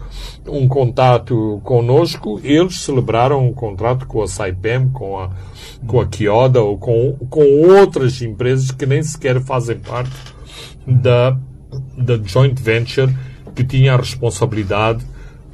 [0.48, 5.32] um contato conosco, eles celebraram um contrato com a Saipem, com a,
[5.86, 10.14] com a Kyoda ou com, com outras empresas que nem sequer fazem parte
[10.88, 11.38] da,
[11.98, 13.14] da joint venture
[13.54, 15.06] que tinha a responsabilidade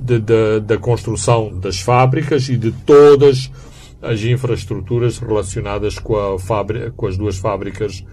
[0.10, 3.52] de, de, da construção das fábricas e de todas
[4.02, 8.04] as infraestruturas relacionadas com, fábrica, com as duas fábricas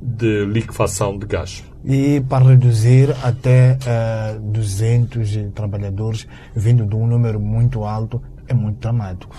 [0.00, 1.64] de liquefação de gás.
[1.84, 8.54] E para reduzir até uh, eh, 200 trabalhadores, vindo de um número muito alto, é
[8.54, 9.34] muito dramático.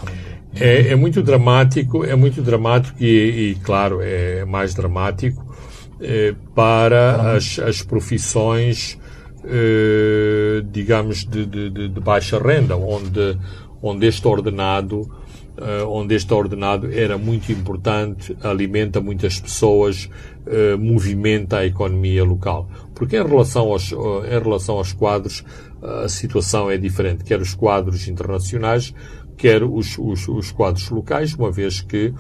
[0.56, 5.56] É, é muito dramático, é muito dramático e, e claro, é mais dramático
[6.00, 9.00] é, para as, as profissões
[9.43, 13.38] eh, digamos, de, de, de, baixa renda, onde,
[13.82, 15.10] onde este ordenado
[15.51, 20.10] Uh, onde este ordenado era muito importante, alimenta muitas pessoas,
[20.47, 22.69] uh, movimenta a economia local.
[22.95, 25.43] Porque em relação aos, uh, em relação aos quadros,
[25.84, 28.93] a situação é diferente, quer os quadros internacionais,
[29.38, 32.13] quer os, os, os quadros locais, uma vez que,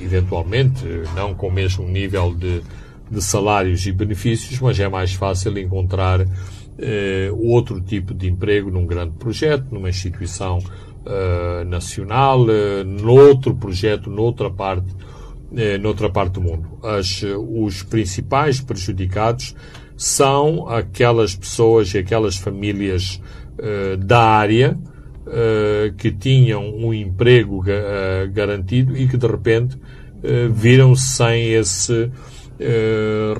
[0.00, 0.84] eventualmente,
[1.16, 2.62] não com o mesmo nível de,
[3.10, 6.26] de salários e benefícios, mas é mais fácil encontrar
[6.78, 10.60] eh, outro tipo de emprego num grande projeto, numa instituição
[11.10, 14.94] eh, nacional, eh, noutro projeto, noutra parte,
[15.56, 16.68] eh, noutra parte do mundo.
[16.82, 19.56] As, os principais prejudicados
[19.96, 23.20] são aquelas pessoas e aquelas famílias
[23.98, 24.78] da área
[25.98, 27.60] que tinham um emprego
[28.32, 29.76] garantido e que de repente
[30.52, 32.08] viram-se sem esse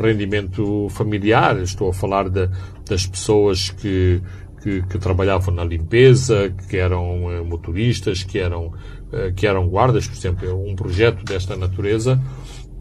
[0.00, 1.58] rendimento familiar.
[1.58, 2.48] Estou a falar de,
[2.88, 4.20] das pessoas que,
[4.62, 10.06] que, que, trabalhavam na limpeza, que eram uh, motoristas, que eram, uh, que eram guardas.
[10.06, 12.20] Por exemplo, um projeto desta natureza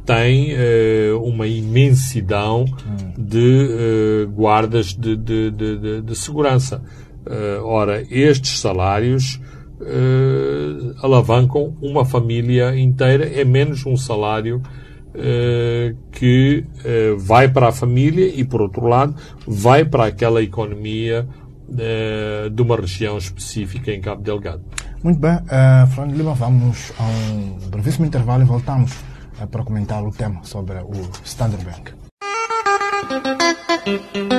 [0.05, 0.55] tem
[1.21, 2.63] uma imensidão
[3.17, 6.81] de guardas de, de, de, de segurança.
[7.61, 9.37] ora, estes salários
[11.03, 14.86] alavancam uma família inteira, é menos um salário eh,
[16.11, 21.27] que eh, vai para a família e, por outro lado, vai para aquela economia
[21.77, 24.61] eh, de uma região específica em Cabo Delgado.
[25.03, 28.91] Muito bem, uh, Fernando Lima, vamos a um brevíssimo intervalo e voltamos
[29.39, 31.93] uh, para comentar o tema sobre o Standard Bank.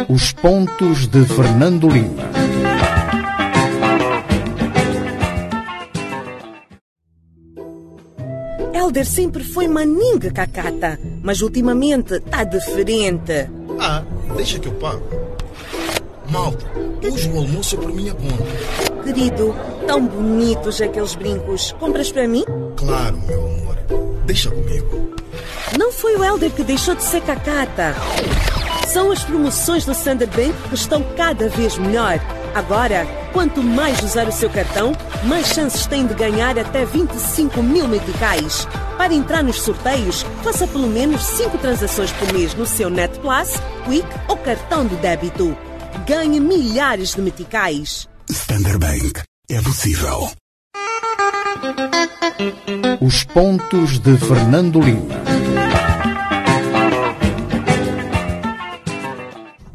[0.08, 2.37] Os pontos de Fernando Lima.
[8.88, 13.46] Helder sempre foi maninga cacata, mas ultimamente tá diferente.
[13.78, 14.02] Ah,
[14.34, 15.02] deixa que eu pago.
[16.30, 16.64] Malta,
[17.04, 19.02] hoje o almoço é por minha conta.
[19.04, 19.54] Querido,
[19.86, 21.72] tão bonitos aqueles brincos.
[21.72, 22.46] Compras para mim?
[22.76, 23.76] Claro, meu amor.
[24.24, 25.12] Deixa comigo.
[25.78, 27.94] Não foi o Helder que deixou de ser cacata.
[28.86, 32.18] São as promoções do Standard Bank que estão cada vez melhor.
[32.58, 34.90] Agora, quanto mais usar o seu cartão,
[35.22, 38.66] mais chances tem de ganhar até 25 mil meticais.
[38.96, 43.52] Para entrar nos sorteios, faça pelo menos 5 transações por mês no seu Net Plus,
[43.84, 45.56] Quick ou cartão de débito.
[46.04, 48.08] Ganhe milhares de meticais.
[48.28, 49.22] Standard Bank.
[49.48, 50.28] É possível.
[53.00, 55.37] Os pontos de Fernando Lima.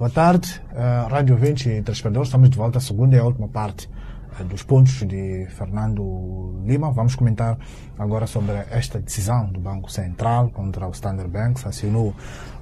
[0.03, 2.23] Boa tarde, uh, Rádio 20 e Transpedor.
[2.23, 3.89] Estamos de volta à segunda e a última parte
[4.37, 6.91] uh, dos pontos de Fernando Lima.
[6.91, 7.57] Vamos comentar
[7.97, 11.65] agora sobre esta decisão do Banco Central contra o Standard Bank.
[11.65, 12.13] Assinou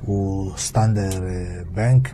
[0.06, 2.12] o Standard Bank.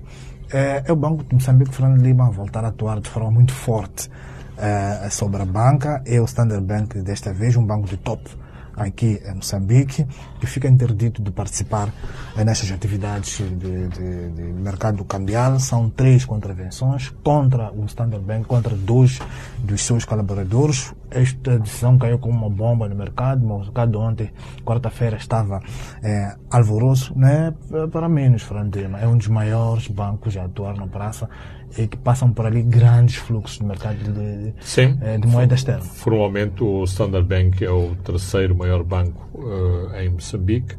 [0.49, 4.07] É, é o Banco de Moçambique, Fernando Lima, voltar a atuar de forma muito forte
[4.07, 6.01] uh, sobre a banca.
[6.05, 8.29] É o Standard Bank, desta vez, um banco de top
[8.77, 10.05] aqui em Moçambique,
[10.39, 11.91] que fica interdito de participar
[12.35, 15.59] nestas atividades de, de, de, mercado cambial.
[15.59, 19.19] São três contravenções contra o Standard Bank, contra dois
[19.59, 20.93] dos seus colaboradores.
[21.09, 23.43] Esta decisão caiu como uma bomba no mercado.
[23.43, 24.31] O mercado ontem,
[24.63, 25.59] quarta-feira, estava
[26.03, 27.53] é, alvoroço, né?
[27.91, 28.99] para menos, Frantema.
[28.99, 31.27] É um dos maiores bancos a atuar na praça
[31.73, 35.81] que passam por ali grandes fluxos de mercado de, Sim, de, de moeda externa.
[35.81, 40.75] Formalmente, o Standard Bank é o terceiro maior banco uh, em Moçambique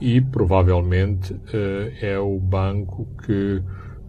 [0.00, 1.38] e provavelmente uh,
[2.00, 3.62] é o banco que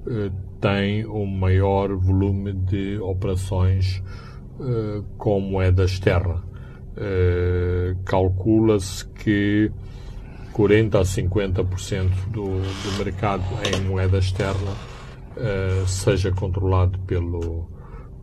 [0.08, 4.02] uh, tem o maior volume de operações
[5.18, 6.42] com moeda externa.
[8.06, 9.70] Calcula-se que
[10.54, 14.93] 40 a 50% do, do mercado em moeda externa
[15.36, 17.68] Uh, seja controlado pelo,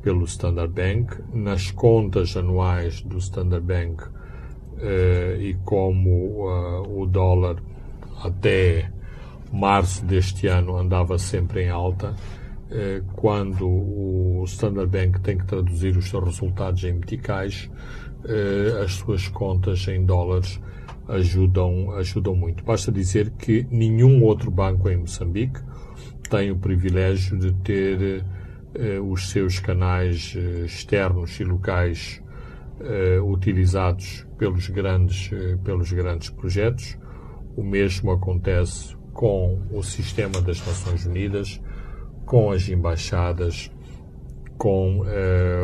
[0.01, 1.17] pelo Standard Bank.
[1.33, 7.57] Nas contas anuais do Standard Bank, uh, e como uh, o dólar
[8.23, 8.93] até
[9.53, 12.15] março deste ano andava sempre em alta,
[13.15, 17.69] quando o Standard Bank tem que traduzir os seus resultados em meticais,
[18.85, 20.61] as suas contas em dólares
[21.09, 22.63] ajudam, ajudam muito.
[22.63, 25.61] Basta dizer que nenhum outro banco em Moçambique
[26.31, 28.25] tem o privilégio de ter
[28.79, 32.23] uh, os seus canais uh, externos e locais
[32.81, 35.31] uh, utilizados pelos grandes,
[35.65, 36.97] pelos grandes projetos.
[37.57, 41.61] O mesmo acontece com o sistema das Nações Unidas,
[42.25, 43.71] com as embaixadas,
[44.57, 45.01] com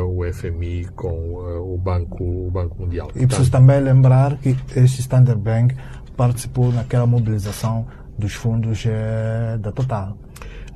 [0.09, 1.35] o FMI, com
[1.75, 3.11] o, Banco, o Banco Mundial.
[3.15, 5.75] E preciso também lembrar que este Standard Bank
[6.17, 7.87] participou naquela mobilização
[8.19, 8.85] dos fundos
[9.61, 10.19] da Total.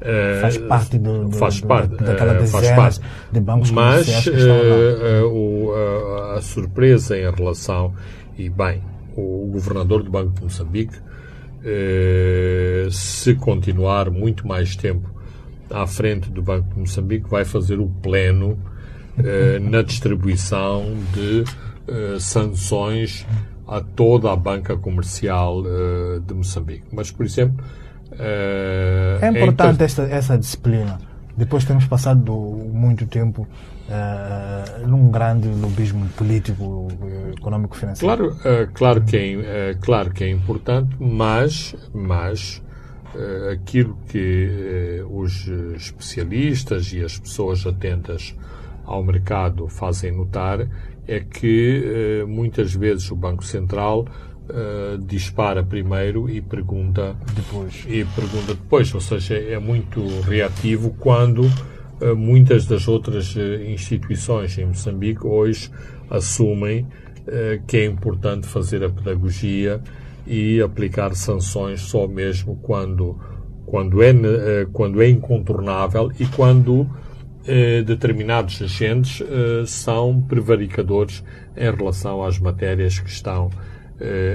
[0.00, 3.00] Uh, faz parte do, do, faz parte, do, daquela uh, faz parte.
[3.30, 5.72] de bancos Mas uh, o,
[6.34, 7.92] a surpresa em relação,
[8.38, 8.82] e bem,
[9.14, 10.96] o governador do Banco de Moçambique,
[12.90, 15.06] se continuar muito mais tempo
[15.70, 18.58] à frente do Banco de Moçambique, vai fazer o pleno
[19.60, 21.44] na distribuição de
[22.18, 23.26] sanções
[23.68, 25.62] a toda a banca comercial
[26.26, 26.86] de Moçambique.
[26.90, 27.62] Mas, por exemplo,
[28.18, 30.99] é, é importante é essa, essa disciplina.
[31.37, 33.46] Depois temos passado muito tempo
[33.88, 36.88] uh, num grande lobismo político,
[37.37, 38.14] econômico, financeiro.
[38.14, 42.62] Claro, uh, claro, que é, uh, claro que é importante, mas, mas
[43.51, 48.37] aquilo que os especialistas e as pessoas atentas
[48.85, 50.61] ao mercado fazem notar
[51.09, 54.07] é que muitas vezes o Banco Central
[54.50, 57.84] uh, dispara primeiro e pergunta depois.
[57.88, 64.58] E pergunta depois, ou seja, é muito reativo quando uh, muitas das outras uh, instituições
[64.58, 65.70] em Moçambique hoje
[66.08, 66.86] assumem
[67.68, 69.80] que é importante fazer a pedagogia
[70.26, 73.16] e aplicar sanções só mesmo quando
[73.64, 74.12] quando é
[74.72, 76.90] quando é incontornável e quando
[77.86, 79.22] determinados agentes
[79.66, 81.22] são prevaricadores
[81.57, 83.70] em relação às matérias que estão eh,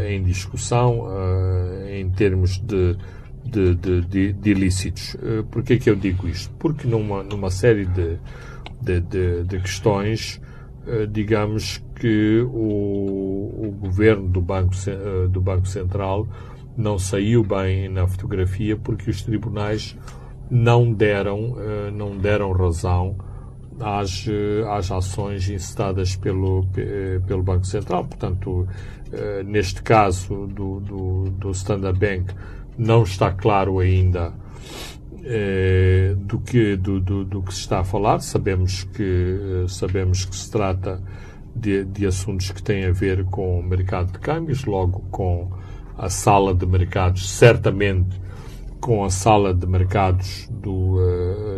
[0.09, 2.95] em discussão eh, em termos de,
[3.43, 5.15] de, de, de ilícitos.
[5.21, 6.53] Eh, Por que é que eu digo isto?
[6.59, 8.19] Porque numa, numa série de,
[8.81, 10.39] de, de, questões,
[11.11, 14.75] digamos que o, o governo do Banco,
[15.31, 16.27] do Banco Central
[16.77, 19.97] não saiu bem na fotografia porque os tribunais
[20.51, 21.55] não deram,
[21.91, 23.15] não deram razão
[23.79, 24.25] às,
[24.69, 26.65] às ações incitadas pelo,
[27.27, 28.05] pelo Banco Central.
[28.05, 28.94] Portanto, eh,
[29.45, 32.33] neste caso do, do, do, Standard Bank,
[32.77, 34.33] não está claro ainda
[35.27, 38.19] eh, do, que, do, do, do, que se está a falar.
[38.19, 41.01] Sabemos que, eh, sabemos que se trata
[41.55, 45.49] de, de assuntos que têm a ver com o mercado de câmbios, logo com
[45.97, 48.21] a sala de mercados, certamente
[48.79, 50.99] com a sala de mercados do,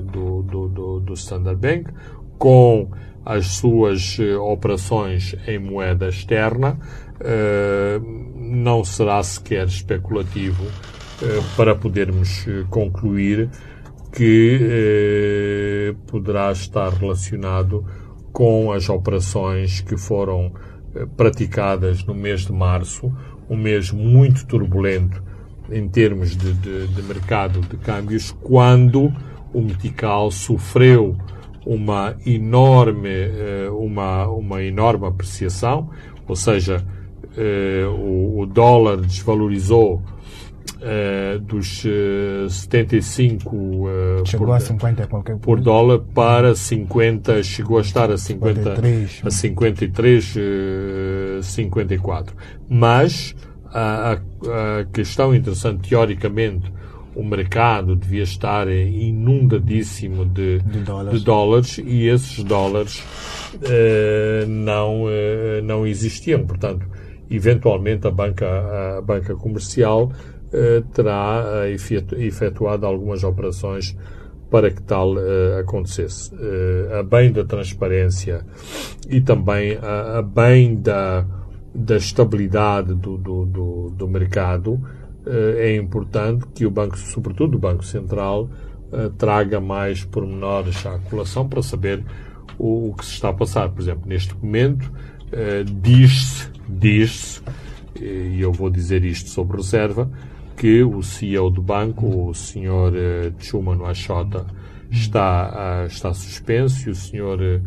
[0.03, 1.91] do, do, do, Standard Bank,
[2.37, 2.89] com
[3.25, 6.79] as suas operações em moeda externa,
[8.35, 10.65] não será sequer especulativo
[11.55, 13.49] para podermos concluir
[14.11, 17.85] que poderá estar relacionado
[18.31, 20.51] com as operações que foram
[21.15, 23.11] praticadas no mês de março,
[23.49, 25.23] um mês muito turbulento
[25.71, 29.11] em termos de, de, de mercado de câmbios quando
[29.53, 31.15] o metical sofreu
[31.65, 35.89] uma enorme, eh, uma, uma enorme apreciação,
[36.25, 36.96] ou seja, eh,
[37.97, 40.01] o, o dólar desvalorizou
[40.77, 47.79] Uh, dos uh, 75 uh, chegou por, a 50 qualquer por dólar para 50 chegou
[47.79, 49.21] a estar a 50 53.
[49.25, 52.35] a 53 uh, 54
[52.69, 53.35] mas
[53.73, 56.71] a, a, questão interessante, teoricamente,
[57.15, 61.19] o mercado devia estar inundadíssimo de, de, dólares.
[61.19, 61.77] de dólares.
[61.79, 63.03] e esses dólares
[64.47, 65.05] não,
[65.63, 66.45] não existiam.
[66.45, 66.85] Portanto,
[67.29, 71.65] eventualmente a banca, a banca comercial uh, terá
[72.17, 73.97] efetuado algumas operações
[74.49, 75.13] para que tal
[75.59, 76.31] acontecesse.
[76.97, 78.45] a bem da transparência
[79.09, 81.25] e também a, a bem da
[81.77, 84.81] da estabilidade do, do, do, do mercado,
[85.27, 88.49] eh, é importante que o Banco, sobretudo o Banco Central,
[88.91, 92.03] eh, traga mais pormenores à colação para saber
[92.57, 93.69] o, o que se está a passar.
[93.69, 94.91] Por exemplo, neste momento,
[95.31, 97.41] eh, diz-se, diz-se,
[97.99, 100.09] e eu vou dizer isto sob reserva,
[100.55, 103.33] que o CEO do banco, o Sr.
[103.39, 104.45] Chuma Achota,
[104.89, 107.61] está, está suspenso e o Sr.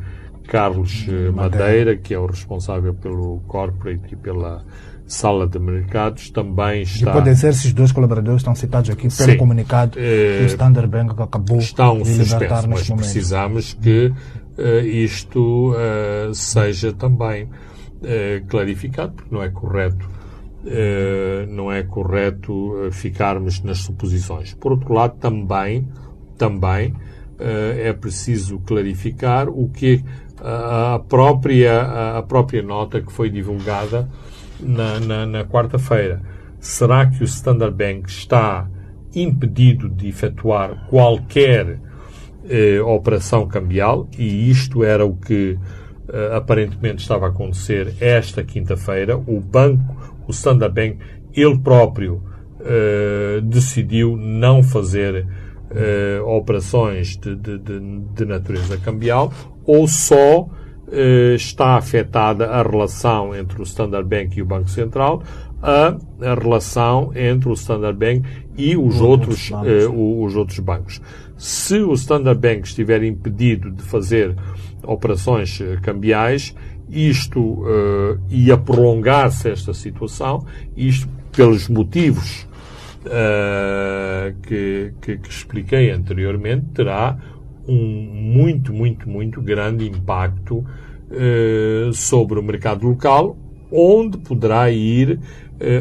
[0.49, 4.65] Carlos eh, Madeira, que é o responsável pelo corporate e pela
[5.07, 7.11] sala de mercados, também está...
[7.11, 10.47] E podem ser esses dois colaboradores estão citados aqui pelo Sim, comunicado eh, que o
[10.47, 13.05] Standard Bank acabou estão de libertar mas momento.
[13.05, 14.13] precisamos que
[14.85, 17.49] isto uh, seja também
[18.03, 20.21] uh, clarificado, porque não é correto
[21.49, 24.53] não é correto ficarmos nas suposições.
[24.53, 25.89] Por outro lado, também,
[26.37, 26.95] também
[27.39, 30.05] é preciso clarificar o que
[30.43, 34.09] a própria, a própria nota que foi divulgada
[34.59, 36.23] na, na, na quarta-feira.
[36.59, 38.69] Será que o Standard Bank está
[39.15, 41.79] impedido de efetuar qualquer
[42.49, 44.09] eh, operação cambial?
[44.19, 45.59] E isto era o que
[46.13, 49.17] eh, aparentemente estava a acontecer esta quinta-feira.
[49.17, 49.97] O banco,
[50.27, 50.99] o Standard Bank,
[51.35, 52.23] ele próprio
[52.61, 55.27] eh, decidiu não fazer
[55.71, 57.81] eh, operações de, de, de,
[58.15, 59.33] de natureza cambial
[59.65, 60.49] ou só
[61.37, 65.23] está afetada a relação entre o Standard Bank e o Banco Central,
[65.63, 68.23] a, a relação entre o Standard Bank
[68.57, 71.01] e os outros, eh, os outros bancos.
[71.37, 74.35] Se o Standard Bank estiver impedido de fazer
[74.85, 76.55] operações eh, cambiais,
[76.91, 80.45] isto uh, ia prolongar-se esta situação,
[80.77, 82.49] isto pelos motivos
[83.07, 87.17] uh, que, que, que expliquei anteriormente, terá
[87.69, 90.65] um muito, muito, muito grande impacto
[91.13, 93.37] eh, sobre o mercado local,
[93.71, 95.21] onde poderá ir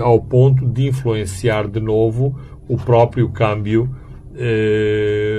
[0.04, 2.38] ao ponto de influenciar de novo
[2.68, 3.90] o próprio câmbio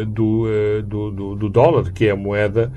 [0.09, 0.47] do,
[0.83, 2.73] do, do, do, dólar, que é a moeda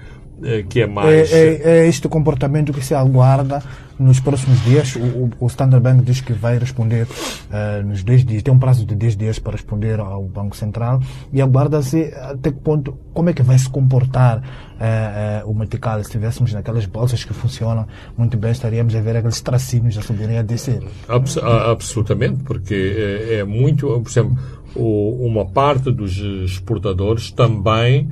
[0.70, 1.32] que é mais.
[1.32, 3.64] É, é, é, este comportamento que se aguarda
[4.00, 4.96] nos próximos dias.
[4.96, 8.86] O, o Standard Bank diz que vai responder uh, nos 10 dias, tem um prazo
[8.86, 13.34] de 10 dias para responder ao Banco Central e aguarda-se até que ponto, como é
[13.34, 15.96] que vai se comportar uh, uh, o Metical.
[16.00, 17.88] Se estivéssemos naquelas bolsas que funcionam
[18.18, 20.84] muito bem, estaríamos a ver aqueles tracinhos a subirem a descer.
[21.08, 24.38] Abs absolutamente, porque é, é muito, por exemplo,
[24.76, 28.10] o, uma parte dos exportadores também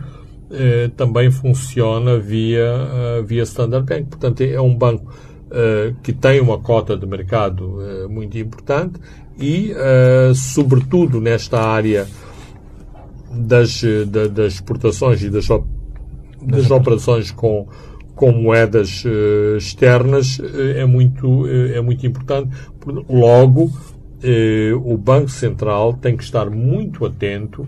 [0.54, 4.10] eh, também funciona via, uh, via Standard Bank.
[4.10, 5.10] Portanto, é um banco
[5.48, 7.80] uh, que tem uma cota de mercado
[8.10, 9.00] muito importante
[9.40, 9.74] e,
[10.36, 12.06] sobretudo nesta área
[13.32, 15.48] das, da, das exportações e das,
[16.42, 17.68] das operações com,
[18.14, 19.04] com moedas
[19.58, 20.40] externas,
[20.76, 22.50] é, muito, é muito importante.
[23.10, 23.72] Logo,
[24.84, 27.68] o Banco Central tem que estar muito atento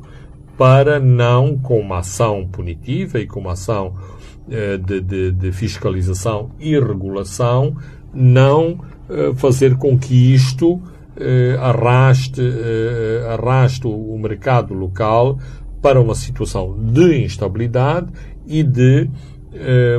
[0.58, 3.94] para não, com uma ação punitiva e com uma ação
[4.50, 7.76] eh, de, de, de, fiscalização e regulação,
[8.14, 8.78] não
[9.10, 10.82] eh, fazer com que isto
[11.16, 12.42] eh, arraste,
[13.32, 15.40] arraste o mercado local
[15.82, 18.08] para uma situação de instabilidade
[18.46, 19.10] e de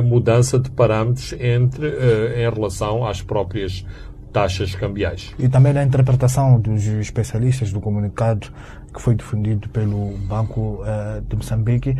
[0.03, 3.85] mudança de parâmetros entre, em relação às próprias
[4.33, 5.33] taxas cambiais.
[5.39, 8.51] E também na interpretação dos especialistas do comunicado
[8.95, 10.81] que foi difundido pelo Banco
[11.27, 11.95] de Moçambique,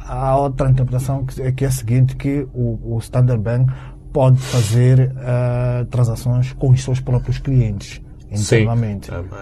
[0.00, 3.72] há outra interpretação que é, que é a seguinte, que o, o Standard Bank
[4.12, 8.00] pode fazer uh, transações com os seus próprios clientes.
[8.34, 8.66] Sim,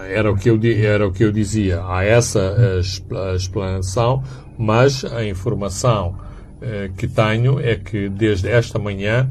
[0.09, 1.81] era o, que eu, era o que eu dizia.
[1.81, 2.55] Há essa
[3.33, 4.21] explanação,
[4.57, 6.15] mas a informação
[6.57, 9.29] uh, que tenho é que desde esta manhã,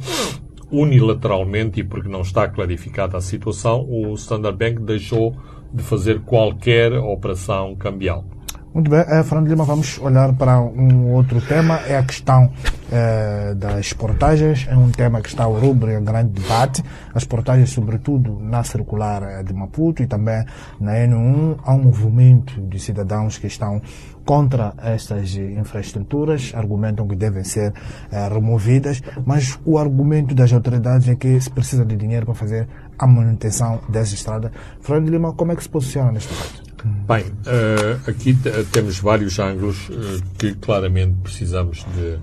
[0.70, 5.36] unilateralmente, e porque não está clarificada a situação, o Standard Bank deixou
[5.72, 8.24] de fazer qualquer operação cambial.
[8.72, 12.52] Muito bem, Fernando Lima, vamos olhar para um outro tema, é a questão
[12.92, 16.80] eh, das portagens, é um tema que está ao rubro em grande debate,
[17.12, 20.44] as portagens sobretudo na circular de Maputo e também
[20.78, 23.82] na N1, há um movimento de cidadãos que estão
[24.24, 27.74] contra estas infraestruturas, argumentam que devem ser
[28.12, 32.68] eh, removidas, mas o argumento das autoridades é que se precisa de dinheiro para fazer
[32.96, 34.52] a manutenção dessa estrada.
[34.80, 36.69] Fernando Lima, como é que se posiciona neste caso?
[36.82, 38.34] Bem, uh, aqui
[38.72, 39.92] temos vários ângulos uh,
[40.38, 42.18] que claramente precisamos de,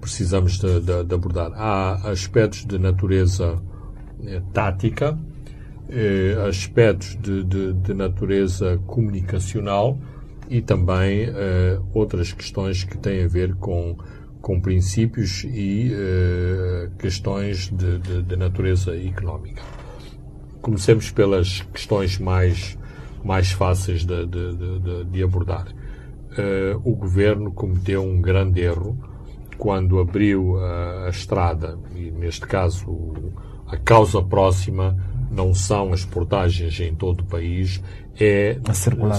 [0.00, 1.50] precisamos de, de, de abordar.
[1.54, 3.60] Há aspectos de natureza
[4.24, 5.18] eh, tática,
[6.48, 7.42] aspectos de,
[7.72, 9.98] de, natureza comunicacional
[10.48, 11.28] e também
[11.94, 13.96] outras questões que têm a ver com,
[14.40, 15.92] com princípios e
[16.98, 19.62] questões de, natureza económica.
[20.60, 22.76] Comecemos pelas questões mais
[23.26, 25.66] mais fáceis de, de, de, de abordar.
[25.66, 28.96] Uh, o governo cometeu um grande erro
[29.58, 33.32] quando abriu a, a estrada, e neste caso
[33.66, 34.96] a causa próxima
[35.30, 37.82] não são as portagens em todo o país,
[38.18, 38.58] é,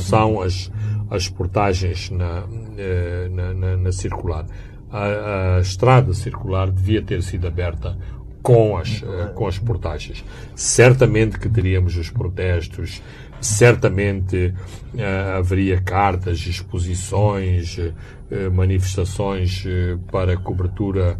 [0.02, 0.72] são as,
[1.10, 2.44] as portagens na,
[2.78, 4.46] eh, na, na, na circular.
[4.90, 7.98] A, a, estrada circular devia ter sido aberta
[8.42, 10.24] com as, eh, com as portagens.
[10.56, 13.02] Certamente que teríamos os protestos,
[13.42, 14.54] certamente
[14.94, 21.20] uh, haveria cartas, exposições, uh, manifestações uh, para cobertura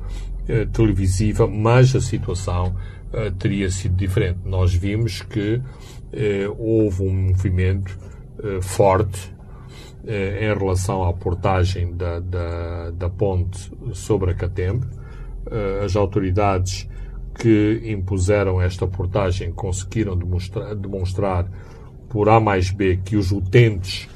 [0.72, 2.74] televisiva, mas a situação
[3.38, 4.40] teria sido diferente.
[4.46, 5.62] Nós vimos que
[6.58, 8.00] houve um movimento
[8.62, 9.30] forte
[10.06, 14.88] em relação à portagem da, da, da ponte sobre a Catembe.
[15.84, 16.88] as autoridades
[17.38, 21.52] que impuseram esta portagem conseguiram demonstrar, demonstrar
[22.10, 24.08] por A mais B que os utentes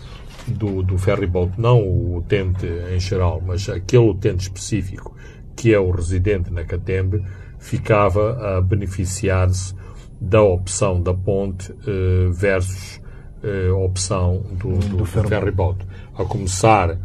[0.48, 5.16] do, do ferryboat, não o utente em geral, mas aquele utente específico,
[5.56, 7.24] que é o residente na Catembe,
[7.60, 9.76] ficava a beneficiar-se
[10.20, 13.02] da opção da ponte eh, versus
[13.44, 15.86] eh, a opção do, do, do ferryboat.
[16.16, 16.98] A começar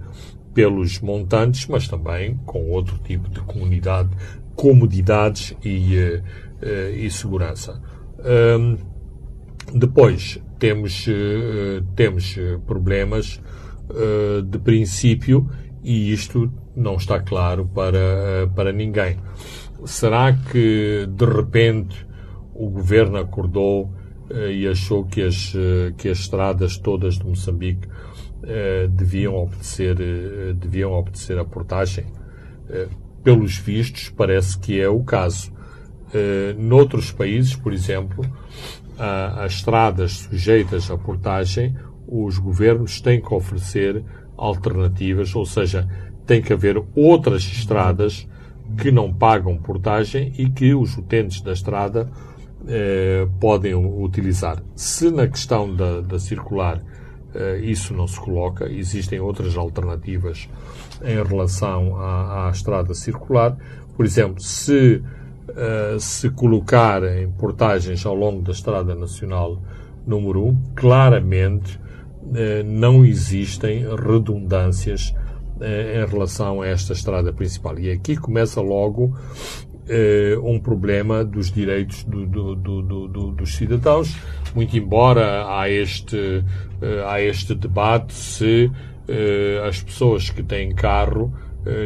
[0.53, 4.11] pelos montantes, mas também com outro tipo de comunidade,
[4.55, 5.97] comodidades e,
[6.63, 7.81] eh, e segurança.
[8.19, 8.77] Um,
[9.75, 13.41] depois, temos, uh, temos eh, problemas
[13.91, 15.49] uh, de princípio
[15.83, 19.19] e isto não está claro para, para ninguém.
[19.85, 22.07] Será que, de repente,
[22.55, 23.93] o governo acordou
[24.51, 25.55] e achou que as,
[25.97, 27.87] que as estradas todas de Moçambique
[28.91, 29.97] deviam obedecer,
[30.57, 32.07] deviam obedecer a portagem?
[33.23, 35.53] pelos vistos, parece que é o caso.
[36.59, 38.25] noutros países, por exemplo,
[38.99, 41.77] as estradas sujeitas à portagem,
[42.07, 44.05] os governos têm que oferecer
[44.37, 45.89] alternativas, ou seja,
[46.27, 48.29] tem que haver outras estradas
[48.79, 52.11] que não pagam portagem e que os utentes da estrada
[52.67, 54.63] eh, podem utilizar.
[54.75, 56.83] Se na questão da, da circular
[57.35, 60.49] eh, isso não se coloca, existem outras alternativas
[61.05, 63.57] em relação à, à estrada circular.
[63.97, 65.03] Por exemplo, se
[65.51, 69.61] uh, se colocarem portagens ao longo da Estrada Nacional
[70.07, 75.15] número 1, claramente uh, não existem redundâncias
[75.61, 77.79] uh, em relação a esta estrada principal.
[77.79, 79.17] E aqui começa logo
[80.43, 84.17] um problema dos direitos do, do, do, dos cidadãos,
[84.53, 86.43] muito embora há este,
[87.07, 88.69] há este debate se
[89.65, 91.33] as pessoas que têm carro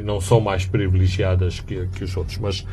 [0.02, 2.38] não são mais privilegiadas que, que os outros.
[2.38, 2.66] Mas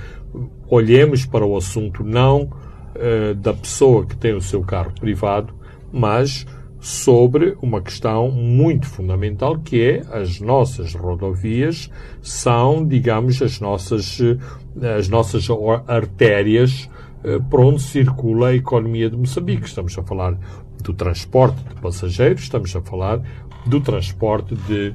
[0.70, 5.54] olhemos para o assunto não uh, da pessoa que tem o seu carro privado,
[5.92, 6.46] mas
[6.80, 11.90] sobre uma questão muito fundamental que é as nossas rodovias
[12.22, 15.48] são, digamos, as nossas, eh, as nossas
[15.88, 16.90] artérias
[17.24, 19.66] uh, por onde circula a economia de Moçambique.
[19.66, 20.38] Estamos a falar
[20.84, 23.22] do transporte de passageiros, estamos a falar
[23.66, 24.94] do transporte de,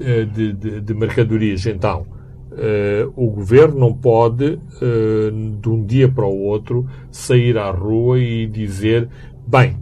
[0.00, 1.64] eh, de, de, de mercadorias.
[1.66, 2.06] Então,
[2.50, 8.18] uh, o governo não pode, uh, de um dia para o outro, sair à rua
[8.18, 9.08] e dizer:
[9.46, 9.76] bem,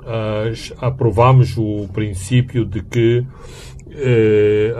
[0.00, 3.24] uh, aprovamos o princípio de que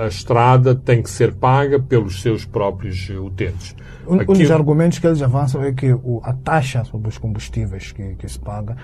[0.00, 3.74] a estrada tem que ser paga pelos seus próprios utentes.
[4.06, 7.90] Um, um dos argumentos que eles avançam é que o, a taxa sobre os combustíveis
[7.90, 8.76] que, que se paga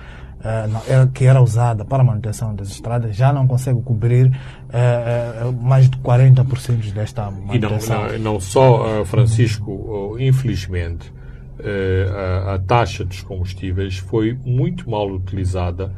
[0.45, 5.53] uh, que era usada para a manutenção das estradas já não consegue cobrir uh, uh,
[5.53, 8.07] mais de 40% desta manutenção.
[8.07, 11.13] E não, não, não só, Francisco, infelizmente,
[11.59, 15.91] a, a, taxa dos combustíveis foi muito mal utilizada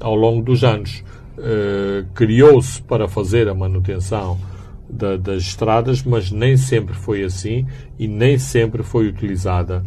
[0.00, 1.04] ao longo dos anos.
[2.14, 4.38] Criou-se para fazer a manutenção
[4.88, 7.66] da, das estradas, mas nem sempre foi assim
[7.98, 9.84] e nem sempre foi utilizada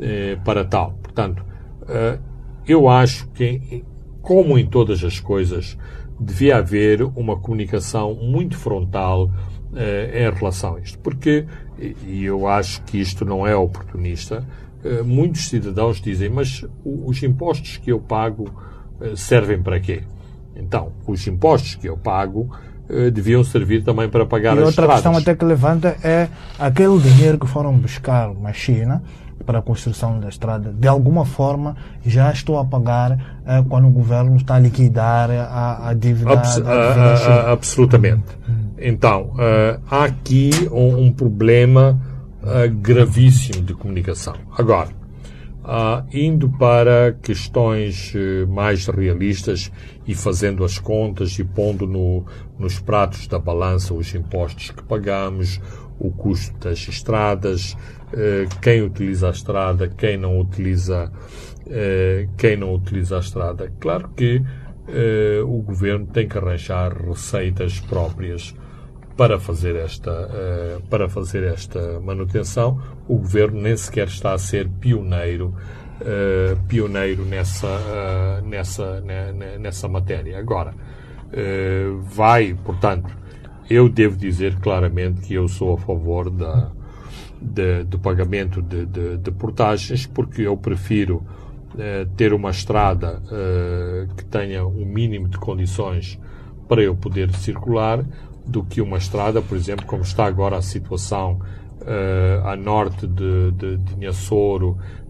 [0.00, 0.92] eh, para tal.
[1.02, 1.42] Portanto,
[1.88, 2.18] eh,
[2.66, 3.84] eu acho que,
[4.20, 5.76] como em todas as coisas,
[6.18, 9.30] devia haver uma comunicação muito frontal
[9.74, 10.98] eh, em relação a isto.
[10.98, 11.44] Porque,
[11.78, 14.44] e eu acho que isto não é oportunista,
[14.84, 18.48] eh, muitos cidadãos dizem, mas os impostos que eu pago
[19.00, 20.02] eh, servem para quê?
[20.56, 22.50] Então, os impostos que eu pago
[23.12, 24.94] deviam servir também para pagar e as outra estradas.
[24.94, 29.02] questão até que levanta é aquele dinheiro que foram buscar na China
[29.46, 33.90] para a construção da estrada, de alguma forma já estou a pagar eh, quando o
[33.90, 38.24] governo está a liquidar a, a dívida, Abs da, Absolutamente.
[38.78, 41.98] Então, uh, há aqui um, um problema
[42.42, 44.34] uh, gravíssimo de comunicação.
[44.56, 44.90] Agora,
[45.66, 49.72] Uh, indo para questões uh, mais realistas
[50.06, 52.24] e fazendo as contas e pondo no,
[52.56, 55.60] nos pratos da balança os impostos que pagamos,
[55.98, 57.76] o custo das estradas, uh,
[58.62, 61.10] quem utiliza a estrada, quem não utiliza,
[62.36, 63.72] quem não utiliza a estrada.
[63.80, 64.42] Claro que
[65.44, 68.54] o governo tem que arranjar receitas próprias
[69.16, 70.28] para fazer esta
[70.90, 72.78] para fazer esta manutenção
[73.08, 75.54] o governo nem sequer está a ser pioneiro
[76.68, 79.02] pioneiro nessa nessa
[79.58, 80.74] nessa matéria agora
[82.02, 83.16] vai portanto
[83.70, 86.70] eu devo dizer claramente que eu sou a favor da
[87.46, 91.22] de, do pagamento de, de, de, portagens porque eu prefiro
[92.16, 93.20] ter uma estrada
[94.16, 96.18] que tenha um mínimo de condições
[96.66, 98.02] para eu poder circular
[98.46, 101.40] do que uma estrada, por exemplo, como está agora a situação
[101.82, 104.06] uh, a norte de, de, de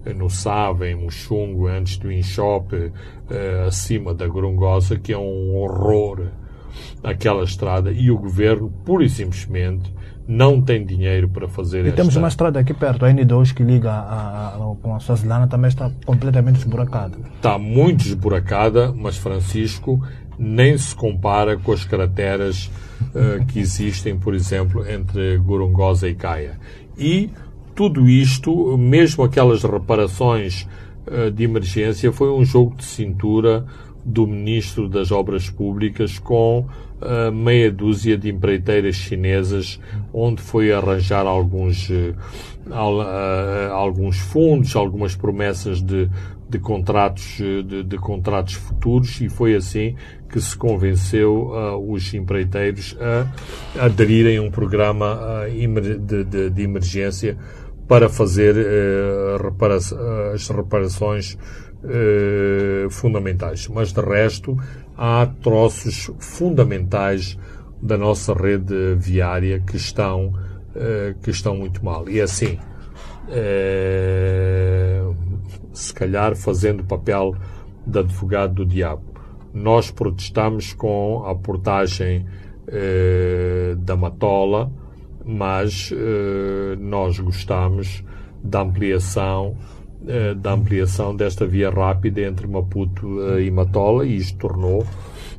[0.04, 5.56] eh, no Sava, em Muxungo, antes do Inchope, uh, acima da Grungosa, que é um
[5.56, 6.28] horror
[7.02, 7.92] aquela estrada.
[7.92, 9.92] E o governo, pura e simplesmente,
[10.28, 11.96] não tem dinheiro para fazer e esta...
[11.96, 15.68] temos uma estrada aqui perto, a N2, que liga a, a, com a Suazilana, também
[15.68, 17.16] está completamente esburacada.
[17.36, 20.00] Está muito esburacada, mas Francisco
[20.38, 22.70] nem se compara com as crateras
[23.14, 26.58] uh, que existem, por exemplo, entre Gorongosa e Caia.
[26.98, 27.30] E
[27.74, 30.66] tudo isto, mesmo aquelas reparações
[31.06, 33.64] uh, de emergência, foi um jogo de cintura
[34.04, 36.66] do Ministro das Obras Públicas com
[37.32, 39.78] meia dúzia de empreiteiras chinesas,
[40.12, 41.90] onde foi arranjar alguns,
[42.70, 43.00] al,
[43.72, 46.08] alguns fundos, algumas promessas de,
[46.48, 49.96] de contratos, de, de, contratos futuros e foi assim
[50.30, 56.62] que se convenceu uh, os empreiteiros a aderirem a um programa uh, de, de, de,
[56.62, 57.36] emergência
[57.88, 61.36] para fazer uh, repara as reparações
[62.90, 63.68] fundamentais.
[63.68, 64.56] Mas, de resto,
[64.96, 67.38] há troços fundamentais
[67.80, 70.32] da nossa rede viária que estão,
[71.22, 72.08] que estão muito mal.
[72.08, 72.58] E é assim,
[75.72, 77.36] se calhar fazendo papel
[77.86, 79.16] de advogado do diabo
[79.56, 82.26] nós protestamos com a portagem
[82.68, 84.70] eh, da Matola,
[85.24, 88.04] mas eh, nós gostamos
[88.44, 89.56] da ampliação
[90.06, 94.86] eh, da ampliação desta via rápida entre Maputo eh, e Matola e isto tornou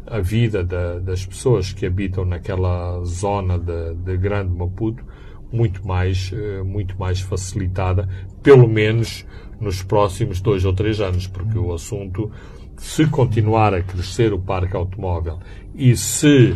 [0.06, 5.04] a vida da, das pessoas que habitam naquela zona de, de Grande Maputo
[5.52, 8.08] muito mais, eh, muito mais facilitada,
[8.44, 9.26] pelo menos
[9.60, 12.32] nos próximos dois ou três anos, porque o assunto
[12.78, 15.40] se continuar a crescer o parque automóvel
[15.74, 16.52] e se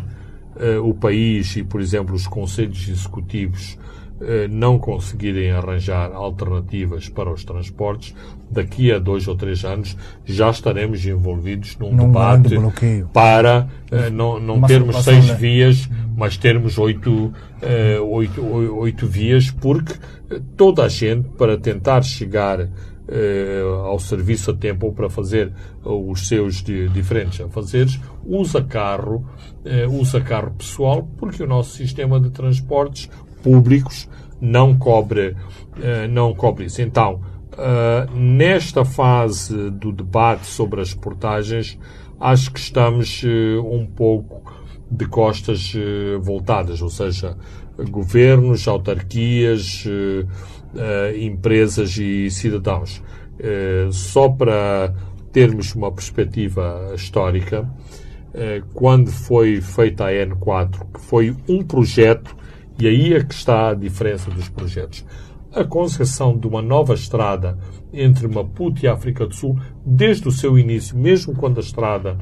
[0.56, 3.78] uh, o país e, por exemplo, os conselhos executivos
[4.50, 8.14] não conseguirem arranjar alternativas para os transportes,
[8.50, 12.50] daqui a dois ou três anos já estaremos envolvidos num, num debate
[13.12, 17.34] para uh, não, não termos seis vias, mas termos oito,
[18.10, 19.94] oito, oito vias, porque
[20.56, 22.70] toda a gente, para tentar chegar
[23.08, 25.52] eh, ao serviço a tempo ou para fazer
[25.84, 29.26] os seus di- diferentes afazeres, usa carro,
[29.66, 33.10] eh, usa carro pessoal, porque o nosso sistema de transportes
[33.42, 34.08] públicos
[34.42, 35.36] não cobre,
[35.82, 36.82] eh, não cobre isso.
[36.82, 37.22] Então,
[37.58, 41.78] eh, nesta fase do debate sobre as portagens,
[42.20, 44.42] acho que estamos eh, um pouco
[44.90, 45.74] de costas
[46.20, 47.38] voltadas, ou seja,
[47.90, 49.86] governos, autarquias,
[51.18, 53.02] empresas e cidadãos.
[53.90, 54.94] Só para
[55.32, 57.66] termos uma perspectiva histórica,
[58.74, 62.36] quando foi feita a N4, que foi um projeto,
[62.82, 65.06] e aí é que está a diferença dos projetos.
[65.54, 67.56] A concessão de uma nova estrada
[67.94, 72.18] entre Maputo e África do Sul, desde o seu início, mesmo quando a estrada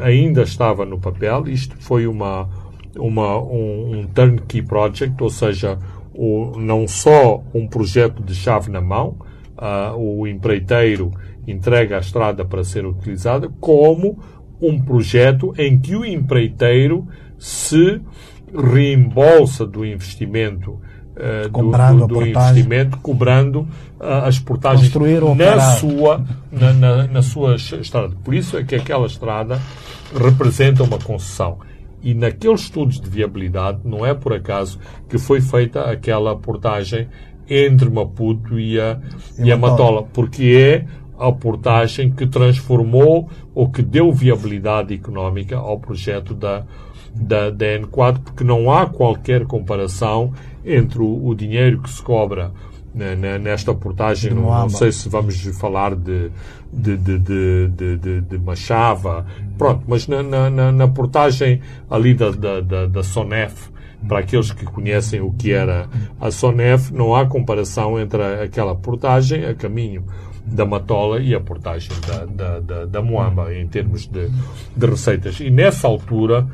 [0.00, 2.50] ainda estava no papel, isto foi uma,
[2.96, 5.78] uma, um, um turnkey project, ou seja,
[6.12, 9.16] o, não só um projeto de chave na mão,
[9.56, 11.12] ah, o empreiteiro
[11.46, 14.18] entrega a estrada para ser utilizada, como
[14.60, 17.06] um projeto em que o empreiteiro
[17.38, 18.00] se
[18.54, 20.78] reembolsa do investimento
[21.16, 23.68] eh, do- Cobrando do, do investimento, cobrando
[24.00, 24.88] ah, as portagens
[25.56, 28.14] na sua na, na, na sua estrada.
[28.24, 29.60] Por isso é que aquela estrada
[30.14, 31.58] representa uma concessão.
[32.02, 34.78] E naqueles estudos de viabilidade, não é por acaso
[35.08, 37.06] que foi feita aquela portagem
[37.48, 38.98] entre Maputo e a,
[39.38, 40.86] e a Matola, porque é
[41.18, 46.64] a portagem que transformou ou que deu viabilidade económica ao projeto da,
[47.14, 50.32] da, da N4, porque não há qualquer comparação
[50.64, 52.52] entre o, o dinheiro que se cobra
[52.94, 56.30] nesta portagem, não, não sei se vamos falar de,
[56.70, 62.86] de, de, de, de, de, Machava, pronto, mas na, na, na, portagem ali da, da,
[62.86, 63.70] da, Sonef,
[64.06, 65.88] para aqueles que conhecem o que era
[66.20, 70.04] a Sonef, não há comparação entre aquela portagem a caminho
[70.44, 74.28] da Matola e a portagem da, da, da, da Moamba, em termos de,
[74.76, 75.40] de receitas.
[75.40, 76.46] E nessa altura,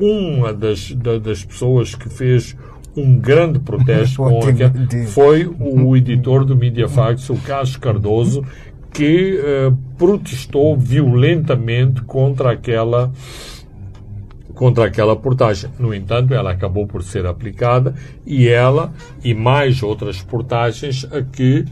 [0.00, 2.56] uma das, da- das pessoas que fez
[2.96, 8.44] um grande protesto com Foi aquela- de- foi o editor do Mediafax, o Carlos Cardoso,
[8.92, 13.12] que eh, protestou violentamente contra aquela
[14.54, 15.70] contra aquela portagem.
[15.78, 17.94] No entanto, ela acabou por ser aplicada
[18.26, 18.92] e ela
[19.24, 21.64] e mais outras portagens a que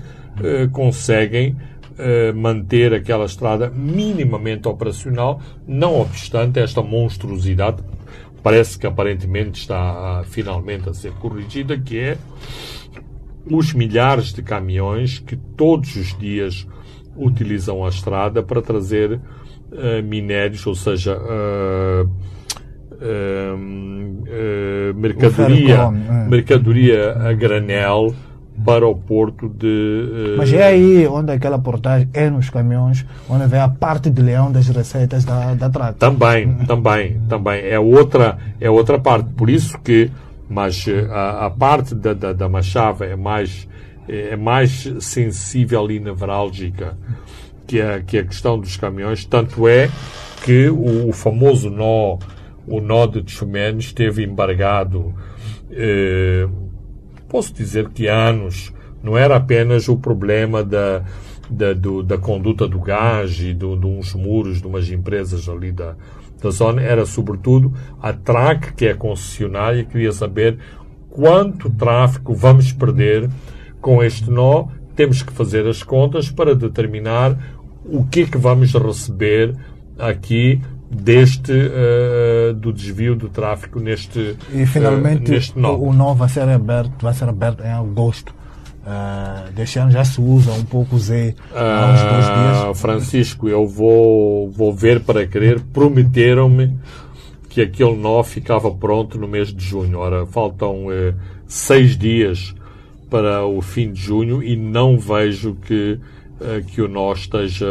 [0.42, 1.54] eh, conseguem
[1.98, 7.82] eh, manter aquela estrada minimamente operacional, não obstante esta monstruosidade,
[8.42, 12.18] parece que aparentemente está finalmente a ser corrigida, que é
[13.50, 16.66] os milhares de caminhões que todos os dias
[17.16, 19.20] utilizam a estrada para trazer
[19.72, 22.06] eh, minérios, ou seja, eh,
[23.00, 26.28] eh, mercadoria, é.
[26.28, 28.14] mercadoria a granel
[28.64, 30.32] para o porto de.
[30.34, 34.20] eh, Mas é aí onde aquela portagem é nos caminhões, onde vem a parte de
[34.22, 35.94] leão das receitas da, da trata.
[35.94, 37.60] Também, também, também.
[37.64, 39.28] É outra, é outra parte.
[39.34, 40.10] Por isso que,
[40.48, 43.66] mas eh, a, a parte da, da, da Machava é mais,
[44.08, 46.96] é mais sensível e nevrálgica
[47.66, 49.24] que a, que a questão dos caminhões.
[49.24, 49.88] Tanto é
[50.44, 52.16] que o, o famoso nó,
[52.66, 55.14] o nó de Tchumene esteve embargado,
[55.70, 56.46] eh,
[57.28, 58.72] posso dizer que anos.
[59.02, 61.04] Não era apenas o problema da,
[61.48, 65.70] da, do- da conduta do gás e do, de uns muros de umas empresas ali
[65.70, 65.94] da,
[66.42, 67.72] da zona, era sobretudo
[68.02, 70.58] a TRAC, que é a concessionária, queria saber
[71.10, 73.30] quanto tráfego vamos perder
[73.80, 74.66] com este nó.
[74.96, 77.38] Temos que fazer as contas para determinar
[77.84, 79.54] o que é que vamos receber
[79.96, 80.60] aqui
[80.90, 86.48] deste eh, do desvio do tráfego neste E finalmente eh, neste o, nó vai ser
[86.48, 88.34] aberto, vai ser aberto em agosto.
[88.86, 92.80] Uh, deste ano já se usa um pouco o Z há uns dois Ah, dias.
[92.80, 95.60] Francisco, eu vou, vou ver para querer.
[95.60, 96.74] Prometeram-me
[97.50, 99.98] que aquele nó ficava pronto no mês de junho.
[99.98, 100.86] Ora, faltam
[101.46, 102.54] seis dias
[103.10, 106.00] para o fim de junho e não vejo que,
[106.72, 107.66] que o nó esteja,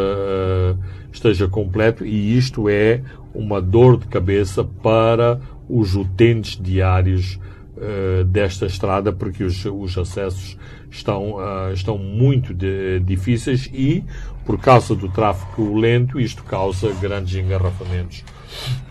[1.12, 3.00] esteja completo e isto é
[3.34, 7.38] uma dor de cabeça para os utentes diários
[7.76, 10.56] eh, desta estrada porque os, os acessos
[10.90, 14.02] estão, ah, estão muito de- difíceis e
[14.46, 18.24] por causa do tráfego lento isto causa grandes engarrafamentos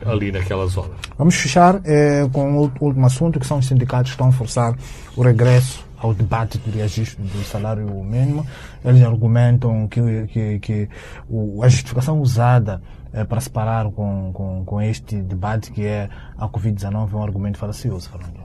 [0.05, 0.91] ali naquela zona.
[1.18, 4.76] Vamos fechar eh, com o último assunto, que são os sindicatos que estão a forçar
[5.15, 8.45] o regresso ao debate do reajuste do salário mínimo.
[8.85, 10.89] Eles argumentam que, que, que
[11.29, 12.81] o- a justificação usada
[13.13, 17.23] eh, para se parar com, com, com este debate, que é a Covid-19, é um
[17.23, 18.37] argumento falacioso, Fernando.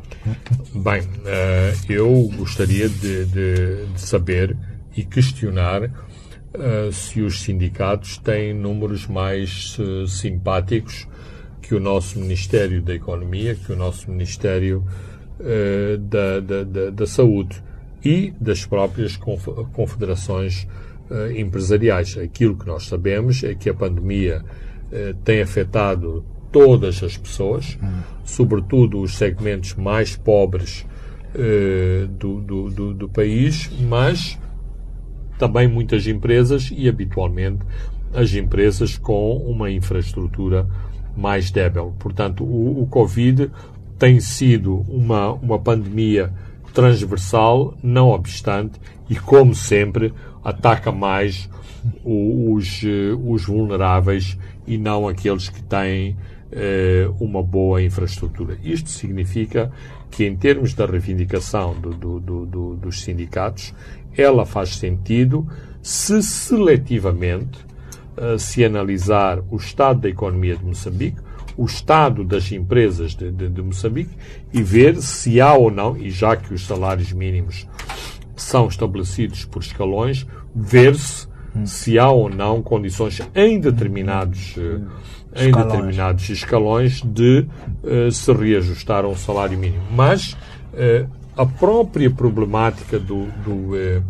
[0.74, 4.56] Bem, eh, eu gostaria de, de- de saber
[4.96, 11.08] e questionar uh, se os sindicatos têm números mais uh, simpáticos
[11.62, 14.84] que o nosso Ministério da Economia, que o nosso Ministério
[15.40, 17.62] uh, da, da, da, da, Saúde
[18.04, 19.16] e das próprias
[19.72, 20.66] confederações
[21.36, 22.16] empresariais.
[22.16, 24.42] Aquilo que nós sabemos é que a pandemia
[25.24, 27.78] tem afetado todas as pessoas,
[28.24, 30.84] sobretudo os segmentos mais pobres
[32.18, 34.36] do, do, do, do país, mas
[35.38, 37.64] também muitas empresas e, habitualmente,
[38.14, 40.68] as empresas com uma infraestrutura
[41.16, 41.94] mais débil.
[41.98, 43.50] Portanto, o, o Covid
[44.02, 46.32] tem sido uma, uma pandemia
[46.74, 51.48] transversal, não obstante, e como sempre, ataca mais
[52.04, 52.82] os,
[53.24, 54.36] os vulneráveis
[54.66, 56.16] e não aqueles que têm
[56.50, 58.58] eh, uma boa infraestrutura.
[58.64, 59.70] Isto significa
[60.10, 63.72] que, em termos da reivindicação do, do, do, dos sindicatos,
[64.16, 65.46] ela faz sentido
[65.80, 67.56] se seletivamente
[68.16, 71.20] uh, se analisar o estado da economia de Moçambique,
[71.56, 74.16] o estado das empresas de, de, de, Moçambique
[74.52, 77.66] e ver se há ou não, e já que os salários mínimos
[78.36, 81.66] são estabelecidos por escalões, ver-se hum.
[81.66, 84.60] se há ou não condições em determinados, uh,
[85.34, 85.72] em escalões.
[85.72, 87.46] determinados escalões de
[87.82, 89.84] uh, se reajustar um salário mínimo.
[89.92, 90.36] Mas
[91.36, 94.02] a própria problemática do, do, eh,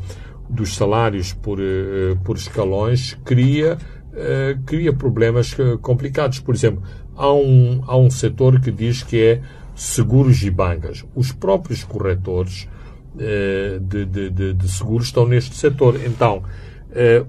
[0.49, 3.79] dos salários por, eh, por escalões cria,
[4.15, 6.41] eh, cria problemas complicados.
[6.41, 6.83] Por exemplo,
[7.17, 9.41] há um, há um setor que diz que é
[9.75, 11.05] seguros e bancas.
[11.15, 12.69] Os próprios corretores
[13.15, 16.01] de, de, de, de seguros estão neste setor.
[16.07, 16.43] Então,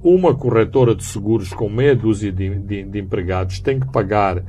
[0.02, 4.44] uma corretora de seguros com meia dúzia de, empregados tem que pagar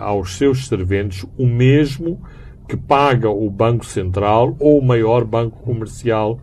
[0.00, 2.20] aos seus serventes o mesmo
[2.68, 6.38] que paga o Banco Central ou o maior banco comercial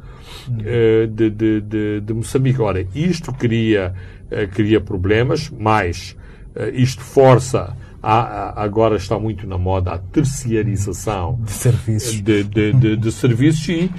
[0.49, 2.59] uh, de, de, de, de, Moçambique.
[2.59, 3.93] Ora, isto cria,
[4.25, 6.17] uh, cria problemas, mas
[6.55, 7.77] uh, isto força.
[8.07, 13.67] A, a, agora está muito na moda a terciarização de serviços, de, de, de serviços
[13.67, 13.91] e,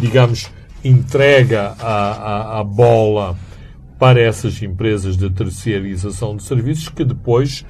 [0.00, 0.50] digamos,
[0.82, 3.36] entrega a, a bola
[3.96, 7.64] para essas empresas de terciarização de serviços que depois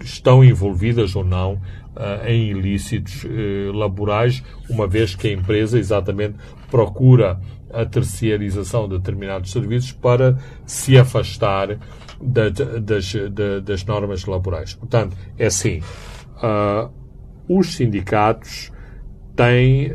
[0.00, 1.60] estão envolvidas ou não
[1.96, 6.36] uh, em ilícitos uh, laborais, uma vez que a empresa exatamente
[6.70, 7.40] procura
[7.72, 11.78] a terciarização de determinados serviços para se afastar
[12.22, 14.74] da, das, da, das normas laborais.
[14.74, 15.80] Portanto, é assim,
[16.38, 16.90] uh,
[17.48, 18.70] os sindicatos
[19.34, 19.90] têm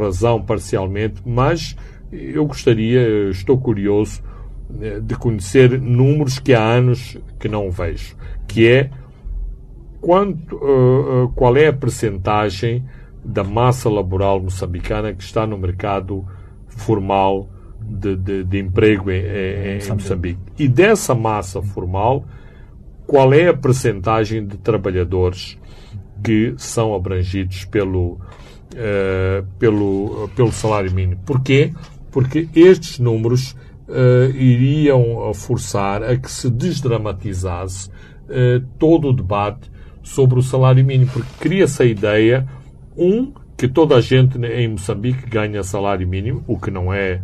[0.00, 1.76] razão parcialmente, mas
[2.12, 4.22] eu gostaria, estou curioso
[5.02, 8.16] de conhecer números que há anos que não vejo,
[8.46, 8.90] que é
[10.00, 12.84] quanto, uh, qual é a percentagem
[13.24, 16.24] da massa laboral moçambicana que está no mercado
[16.68, 17.48] formal
[17.88, 20.40] de, de, de emprego em, em, em, Moçambique.
[20.58, 22.24] E dessa massa formal,
[23.06, 25.58] qual é a percentagem de trabalhadores
[26.22, 31.20] que são abrangidos pelo, uh, pelo, pelo salário mínimo?
[31.24, 31.72] Porquê?
[32.10, 33.52] Porque estes números
[33.88, 39.70] uh, iriam forçar a que se desdramatizasse uh, todo o debate
[40.02, 42.46] sobre o salário mínimo, porque cria-se a ideia,
[42.96, 47.20] um, que toda a gente em Moçambique ganha salário mínimo, o que não é,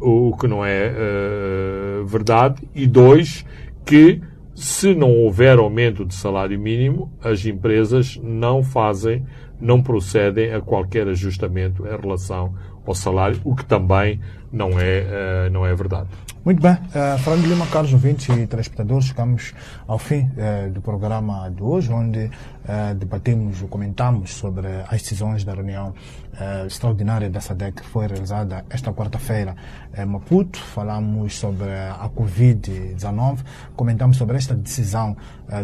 [0.00, 3.44] o que não é uh, verdade, e dois,
[3.84, 4.20] que
[4.54, 9.24] se não houver aumento de salário mínimo, as empresas não fazem,
[9.60, 12.54] não procedem a qualquer ajustamento em relação
[12.86, 14.20] ao salário, o que também
[14.52, 16.08] não é, uh, não é verdade.
[16.44, 16.72] Muito bem.
[16.72, 19.54] Uh, Fernando Lima, caros ouvintes e telespectadores, chegamos
[19.86, 22.30] ao fim uh, do programa de hoje, onde
[22.70, 25.88] uh, debatemos ou comentamos sobre as decisões da reunião
[26.34, 29.56] uh, extraordinária da SADEC que foi realizada esta quarta-feira
[29.96, 30.58] em Maputo.
[30.58, 33.38] Falamos sobre a Covid-19,
[33.74, 35.16] comentamos sobre esta decisão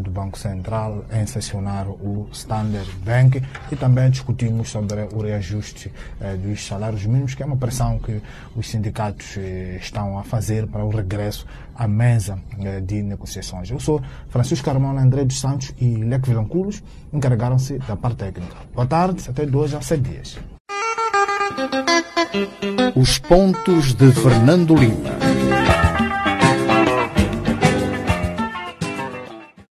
[0.03, 3.41] do Banco Central em sessionar o Standard Bank
[3.71, 5.93] e também discutimos sobre o reajuste
[6.43, 8.21] dos salários mínimos, que é uma pressão que
[8.57, 9.37] os sindicatos
[9.81, 11.47] estão a fazer para o regresso
[11.79, 13.71] à mesa eh, de negociações.
[13.71, 18.57] Eu sou Francisco Carmona André dos Santos e Leque Vilanculos encarregaram-se da parte técnica.
[18.75, 20.39] Boa tarde, até dois a sete dias.
[22.95, 25.46] Os pontos de Fernando Lima.